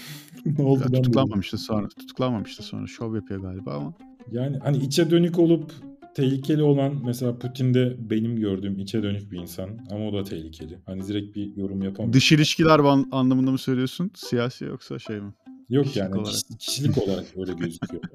ne 0.58 0.64
oldu 0.64 0.82
Ya, 0.84 1.02
tutuklanmamıştı 1.02 1.58
sonra. 1.58 1.88
Tutuklanmamıştı 1.88 2.62
sonra. 2.62 2.86
Şov 2.86 3.14
yapıyor 3.14 3.40
galiba 3.40 3.74
ama. 3.74 3.94
Yani 4.32 4.58
hani 4.58 4.76
içe 4.76 5.10
dönük 5.10 5.38
olup 5.38 5.72
tehlikeli 6.14 6.62
olan 6.62 6.94
mesela 7.06 7.38
Putin 7.38 7.74
de 7.74 7.96
benim 7.98 8.36
gördüğüm 8.36 8.78
içe 8.78 9.02
dönük 9.02 9.32
bir 9.32 9.38
insan 9.38 9.68
ama 9.90 10.08
o 10.08 10.12
da 10.12 10.24
tehlikeli. 10.24 10.78
Hani 10.86 11.06
direkt 11.08 11.36
bir 11.36 11.56
yorum 11.56 11.82
yapamam. 11.82 12.12
Dış 12.12 12.32
ilişkiler 12.32 12.78
anlamında 13.12 13.50
mı 13.50 13.58
söylüyorsun? 13.58 14.10
Siyasi 14.14 14.64
yoksa 14.64 14.98
şey 14.98 15.20
mi? 15.20 15.32
Yok 15.70 15.84
kişilik 15.84 15.96
yani 16.02 16.14
olarak. 16.14 16.32
kişi- 16.34 16.58
kişilik 16.58 16.98
olarak 16.98 17.24
öyle 17.36 17.52
gözüküyor. 17.52 18.02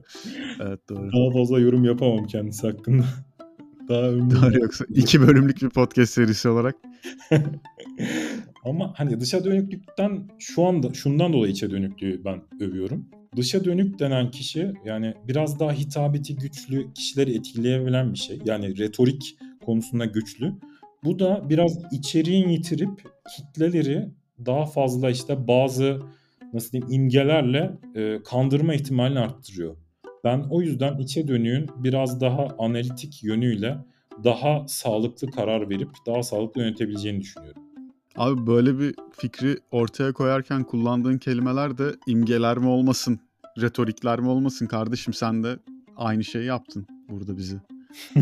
Evet 0.61 0.79
doğru. 0.89 1.11
Daha 1.13 1.31
fazla 1.39 1.59
yorum 1.59 1.83
yapamam 1.85 2.27
kendisi 2.27 2.67
hakkında. 2.67 3.03
Daha 3.89 4.01
ömrüm. 4.01 4.31
Doğru 4.41 4.59
yoksa 4.59 4.85
iki 4.89 5.21
bölümlük 5.21 5.61
bir 5.61 5.69
podcast 5.69 6.13
serisi 6.13 6.49
olarak. 6.49 6.75
Ama 8.65 8.93
hani 8.97 9.19
dışa 9.19 9.43
dönüklükten 9.43 10.29
şu 10.39 10.65
anda 10.65 10.93
şundan 10.93 11.33
dolayı 11.33 11.51
içe 11.51 11.71
dönüklüğü 11.71 12.25
ben 12.25 12.41
övüyorum. 12.59 13.05
Dışa 13.35 13.63
dönük 13.65 13.99
denen 13.99 14.31
kişi 14.31 14.73
yani 14.85 15.13
biraz 15.27 15.59
daha 15.59 15.71
hitabeti 15.73 16.35
güçlü 16.35 16.93
kişileri 16.93 17.35
etkileyebilen 17.37 18.13
bir 18.13 18.17
şey. 18.19 18.39
Yani 18.45 18.77
retorik 18.77 19.37
konusunda 19.65 20.05
güçlü. 20.05 20.53
Bu 21.03 21.19
da 21.19 21.49
biraz 21.49 21.77
içeriğin 21.91 22.49
yitirip 22.49 22.89
kitleleri 23.37 24.09
daha 24.45 24.65
fazla 24.65 25.09
işte 25.09 25.47
bazı 25.47 26.01
nasıl 26.53 26.71
diyeyim 26.71 26.91
imgelerle 26.91 27.77
e, 27.95 28.23
kandırma 28.23 28.73
ihtimalini 28.73 29.19
arttırıyor. 29.19 29.75
Ben 30.23 30.45
o 30.49 30.61
yüzden 30.61 30.97
içe 30.97 31.27
dönüğün 31.27 31.69
biraz 31.77 32.21
daha 32.21 32.47
analitik 32.59 33.23
yönüyle 33.23 33.77
daha 34.23 34.67
sağlıklı 34.67 35.31
karar 35.31 35.69
verip 35.69 35.89
daha 36.07 36.23
sağlıklı 36.23 36.61
yönetebileceğini 36.61 37.21
düşünüyorum. 37.21 37.61
Abi 38.15 38.47
böyle 38.47 38.79
bir 38.79 38.95
fikri 39.11 39.57
ortaya 39.71 40.13
koyarken 40.13 40.63
kullandığın 40.63 41.17
kelimeler 41.17 41.77
de 41.77 41.91
imgeler 42.07 42.57
mi 42.57 42.67
olmasın, 42.67 43.19
retorikler 43.61 44.19
mi 44.19 44.27
olmasın 44.27 44.67
kardeşim 44.67 45.13
sen 45.13 45.43
de 45.43 45.59
aynı 45.97 46.23
şeyi 46.23 46.45
yaptın 46.45 46.87
burada 47.09 47.37
bizi. 47.37 47.57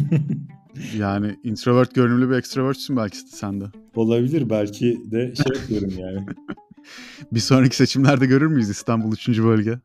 Yani 0.98 1.36
introvert 1.44 1.96
görünümlü 1.96 2.30
bir 2.30 2.36
extrovertsin 2.36 2.98
belki 2.98 3.18
sen 3.18 3.62
de. 3.62 3.66
Olabilir 3.96 4.50
belki 4.50 5.12
de 5.12 5.34
şey 5.36 5.62
yapıyorum 5.62 5.94
yani. 6.00 6.26
Bir 7.32 7.40
sonraki 7.40 7.76
seçimlerde 7.76 8.26
görür 8.26 8.48
müyüz 8.48 8.70
İstanbul 8.70 9.12
3. 9.14 9.30
bölge? 9.30 9.80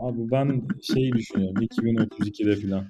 Abi 0.00 0.30
ben 0.30 0.62
şey 0.82 1.12
düşünüyorum 1.12 1.62
2032'de 1.62 2.68
falan. 2.68 2.84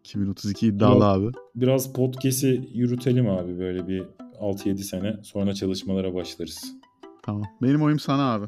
2032 0.00 0.66
iddialı 0.66 1.04
abi. 1.06 1.26
Biraz 1.54 1.92
podcast'i 1.92 2.68
yürütelim 2.74 3.28
abi 3.28 3.58
böyle 3.58 3.88
bir 3.88 4.02
6-7 4.40 4.76
sene 4.78 5.16
sonra 5.22 5.54
çalışmalara 5.54 6.14
başlarız. 6.14 6.72
Tamam. 7.22 7.42
Benim 7.62 7.82
oyum 7.82 7.98
sana 7.98 8.32
abi. 8.32 8.46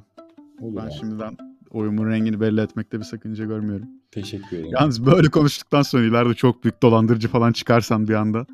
Olur 0.61 0.77
Ben 0.77 0.87
abi. 0.87 0.93
şimdiden 1.01 1.37
oyumun 1.71 2.11
rengini 2.11 2.41
belli 2.41 2.61
etmekte 2.61 2.99
bir 2.99 3.05
sakınca 3.05 3.45
görmüyorum. 3.45 3.87
Teşekkür 4.11 4.57
ederim. 4.57 4.71
Yalnız 4.81 5.07
böyle 5.07 5.29
konuştuktan 5.31 5.83
sonra 5.83 6.03
ileride 6.05 6.35
çok 6.35 6.65
büyük 6.65 6.83
dolandırıcı 6.83 7.29
falan 7.29 7.53
çıkarsan 7.53 8.09
bir 8.09 8.15
anda. 8.15 8.47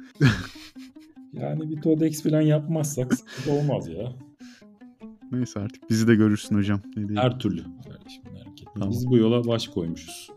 Yani 1.33 1.71
bir 1.71 1.81
Todex 1.83 2.23
falan 2.23 2.41
yapmazsak 2.41 3.13
olmaz 3.51 3.89
ya. 3.89 4.13
Neyse 5.33 5.61
artık 5.61 5.91
bizi 5.91 6.09
de 6.09 6.15
görürsün 6.15 6.57
hocam. 6.57 6.81
Ne 6.89 6.95
diyeyim. 6.95 7.17
Her 7.17 7.39
türlü. 7.39 7.63
Kardeşim 7.63 8.23
merak 8.33 8.61
etme. 8.63 8.73
Tamam. 8.75 8.91
Biz 8.91 9.07
bu 9.07 9.17
yola 9.17 9.47
baş 9.47 9.69
koymuşuz. 9.69 10.31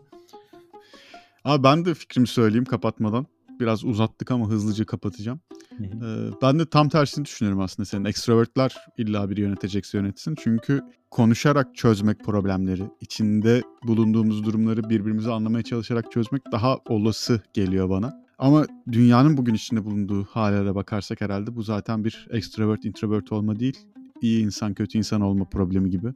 Abi 1.44 1.62
ben 1.62 1.84
de 1.84 1.94
fikrimi 1.94 2.26
söyleyeyim 2.26 2.64
kapatmadan. 2.64 3.26
Biraz 3.60 3.84
uzattık 3.84 4.30
ama 4.30 4.48
hızlıca 4.48 4.84
kapatacağım. 4.84 5.40
Hı 5.78 5.84
hı. 5.84 6.30
Ee, 6.30 6.32
ben 6.42 6.58
de 6.58 6.66
tam 6.66 6.88
tersini 6.88 7.24
düşünüyorum 7.24 7.60
aslında 7.60 7.86
senin. 7.86 8.04
Extrovertler 8.04 8.76
illa 8.98 9.30
biri 9.30 9.40
yönetecekse 9.40 9.98
yönetsin. 9.98 10.34
Çünkü 10.38 10.80
konuşarak 11.10 11.74
çözmek 11.74 12.24
problemleri, 12.24 12.82
içinde 13.00 13.62
bulunduğumuz 13.86 14.44
durumları 14.44 14.90
birbirimizi 14.90 15.30
anlamaya 15.30 15.62
çalışarak 15.62 16.12
çözmek 16.12 16.42
daha 16.52 16.78
olası 16.88 17.42
geliyor 17.52 17.90
bana. 17.90 18.24
Ama 18.38 18.66
dünyanın 18.92 19.36
bugün 19.36 19.54
içinde 19.54 19.84
bulunduğu 19.84 20.24
hale 20.24 20.66
de 20.66 20.74
bakarsak 20.74 21.20
herhalde 21.20 21.56
bu 21.56 21.62
zaten 21.62 22.04
bir 22.04 22.26
extrovert 22.30 22.84
introvert 22.84 23.32
olma 23.32 23.58
değil. 23.60 23.78
İyi 24.20 24.44
insan 24.44 24.74
kötü 24.74 24.98
insan 24.98 25.20
olma 25.20 25.44
problemi 25.44 25.90
gibi. 25.90 26.08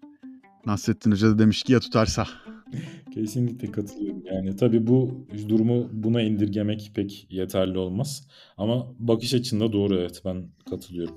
Nasrettin 0.66 1.10
Hoca 1.10 1.28
da 1.28 1.38
demiş 1.38 1.62
ki 1.62 1.72
ya 1.72 1.80
tutarsa. 1.80 2.26
Kesinlikle 3.14 3.72
katılıyorum. 3.72 4.22
Yani 4.24 4.56
tabii 4.56 4.86
bu 4.86 5.26
durumu 5.48 5.88
buna 5.92 6.22
indirgemek 6.22 6.92
pek 6.94 7.26
yeterli 7.30 7.78
olmaz. 7.78 8.28
Ama 8.56 8.86
bakış 8.98 9.34
açında 9.34 9.72
doğru 9.72 9.96
evet 9.98 10.22
ben 10.24 10.46
katılıyorum. 10.70 11.14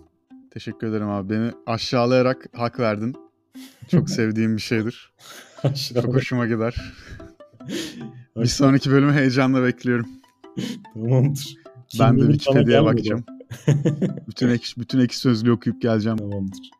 Teşekkür 0.51 0.87
ederim 0.87 1.09
abi. 1.09 1.29
Beni 1.33 1.51
aşağılayarak 1.65 2.49
hak 2.53 2.79
verdin. 2.79 3.15
Çok 3.87 4.09
sevdiğim 4.17 4.55
bir 4.55 4.61
şeydir. 4.61 5.13
Çok 5.93 6.15
hoşuma 6.15 6.47
gider. 6.47 6.75
bir 8.37 8.45
sonraki 8.45 8.91
bölümü 8.91 9.13
heyecanla 9.13 9.63
bekliyorum. 9.63 10.07
Tamamdır. 10.93 11.55
Ben 11.99 12.19
de 12.19 12.31
Wikipedia'ya 12.31 12.85
bakacağım. 12.85 13.25
bütün 14.27 14.49
ek, 14.49 14.65
bütün 14.77 14.99
ek 14.99 15.15
sözlüğü 15.15 15.51
okuyup 15.51 15.81
geleceğim. 15.81 16.17
Tamamdır. 16.17 16.71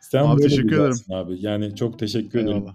Sen 0.00 0.24
Abi 0.24 0.42
teşekkür 0.42 0.80
ederim. 0.80 0.96
abi. 1.10 1.36
Yani 1.40 1.76
çok 1.76 1.98
teşekkür 1.98 2.38
ederim. 2.38 2.56
Eyvallah. 2.56 2.74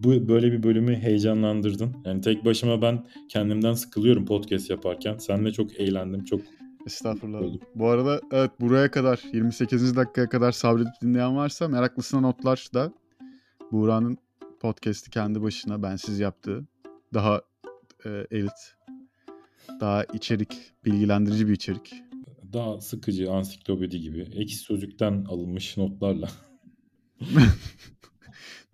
Bu 0.00 0.28
böyle 0.28 0.52
bir 0.52 0.62
bölümü 0.62 0.94
heyecanlandırdın. 0.96 1.96
Yani 2.04 2.20
tek 2.20 2.44
başıma 2.44 2.82
ben 2.82 3.06
kendimden 3.28 3.74
sıkılıyorum 3.74 4.26
podcast 4.26 4.70
yaparken. 4.70 5.18
Seninle 5.18 5.52
çok 5.52 5.80
eğlendim. 5.80 6.24
Çok 6.24 6.40
Estağfurullah. 6.86 7.40
Oldu. 7.40 7.60
Bu 7.74 7.88
arada 7.88 8.20
evet 8.32 8.50
buraya 8.60 8.90
kadar 8.90 9.20
28. 9.32 9.96
dakikaya 9.96 10.28
kadar 10.28 10.52
sabredip 10.52 10.92
dinleyen 11.02 11.36
varsa 11.36 11.68
meraklısına 11.68 12.20
notlar 12.20 12.68
da 12.74 12.92
Buğra'nın 13.72 14.18
podcast'i 14.60 15.10
kendi 15.10 15.42
başına 15.42 15.82
bensiz 15.82 16.20
yaptığı 16.20 16.64
daha 17.14 17.42
e, 18.04 18.26
elit, 18.30 18.76
daha 19.80 20.04
içerik, 20.04 20.72
bilgilendirici 20.84 21.48
bir 21.48 21.52
içerik. 21.52 21.94
Daha 22.54 22.80
sıkıcı 22.80 23.30
ansiklopedi 23.30 24.00
gibi 24.00 24.20
ekşi 24.20 24.56
sözlükten 24.56 25.24
alınmış 25.28 25.76
notlarla. 25.76 26.28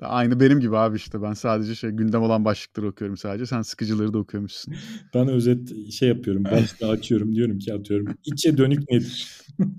Aynı 0.00 0.40
benim 0.40 0.60
gibi 0.60 0.76
abi 0.76 0.96
işte 0.96 1.22
ben 1.22 1.32
sadece 1.32 1.74
şey 1.74 1.90
gündem 1.90 2.22
olan 2.22 2.44
başlıkları 2.44 2.88
okuyorum 2.88 3.16
sadece. 3.16 3.46
Sen 3.46 3.62
sıkıcıları 3.62 4.12
da 4.12 4.18
okuyormuşsun. 4.18 4.74
Ben 5.14 5.28
özet 5.28 5.92
şey 5.92 6.08
yapıyorum. 6.08 6.44
Başta 6.52 6.88
açıyorum 6.88 7.34
diyorum 7.34 7.58
ki 7.58 7.74
atıyorum. 7.74 8.14
İçe 8.24 8.58
dönük 8.58 8.90
nedir? 8.90 9.38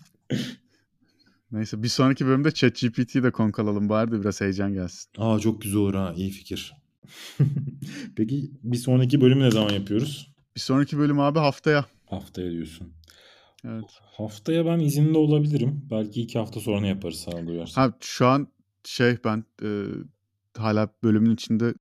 Neyse 1.51 1.83
bir 1.83 1.87
sonraki 1.87 2.25
bölümde 2.25 2.51
ChatGPT'yi 2.51 3.23
de 3.23 3.31
konuk 3.31 3.59
alalım 3.59 3.89
bari 3.89 4.11
de 4.11 4.21
biraz 4.21 4.41
heyecan 4.41 4.73
gelsin. 4.73 5.09
Aa 5.17 5.39
çok 5.39 5.61
güzel 5.61 5.77
olur 5.77 5.93
ha. 5.93 6.13
iyi 6.17 6.29
fikir. 6.29 6.73
Peki 8.15 8.51
bir 8.63 8.77
sonraki 8.77 9.21
bölümü 9.21 9.43
ne 9.43 9.51
zaman 9.51 9.73
yapıyoruz? 9.73 10.33
Bir 10.55 10.61
sonraki 10.61 10.97
bölüm 10.97 11.19
abi 11.19 11.39
haftaya. 11.39 11.85
Haftaya 12.05 12.51
diyorsun. 12.51 12.93
Evet. 13.65 14.00
Haftaya 14.02 14.65
ben 14.65 14.80
izinli 14.80 15.17
olabilirim. 15.17 15.82
Belki 15.91 16.21
iki 16.21 16.39
hafta 16.39 16.60
sonra 16.60 16.88
yaparız 16.88 17.17
sana 17.17 17.47
duyarsan. 17.47 17.82
Ha 17.82 17.93
şu 18.02 18.28
an 18.28 18.47
şey 18.84 19.17
ben 19.26 19.43
e, 19.63 19.69
hala 20.58 20.89
bölümün 21.04 21.34
içinde 21.34 21.74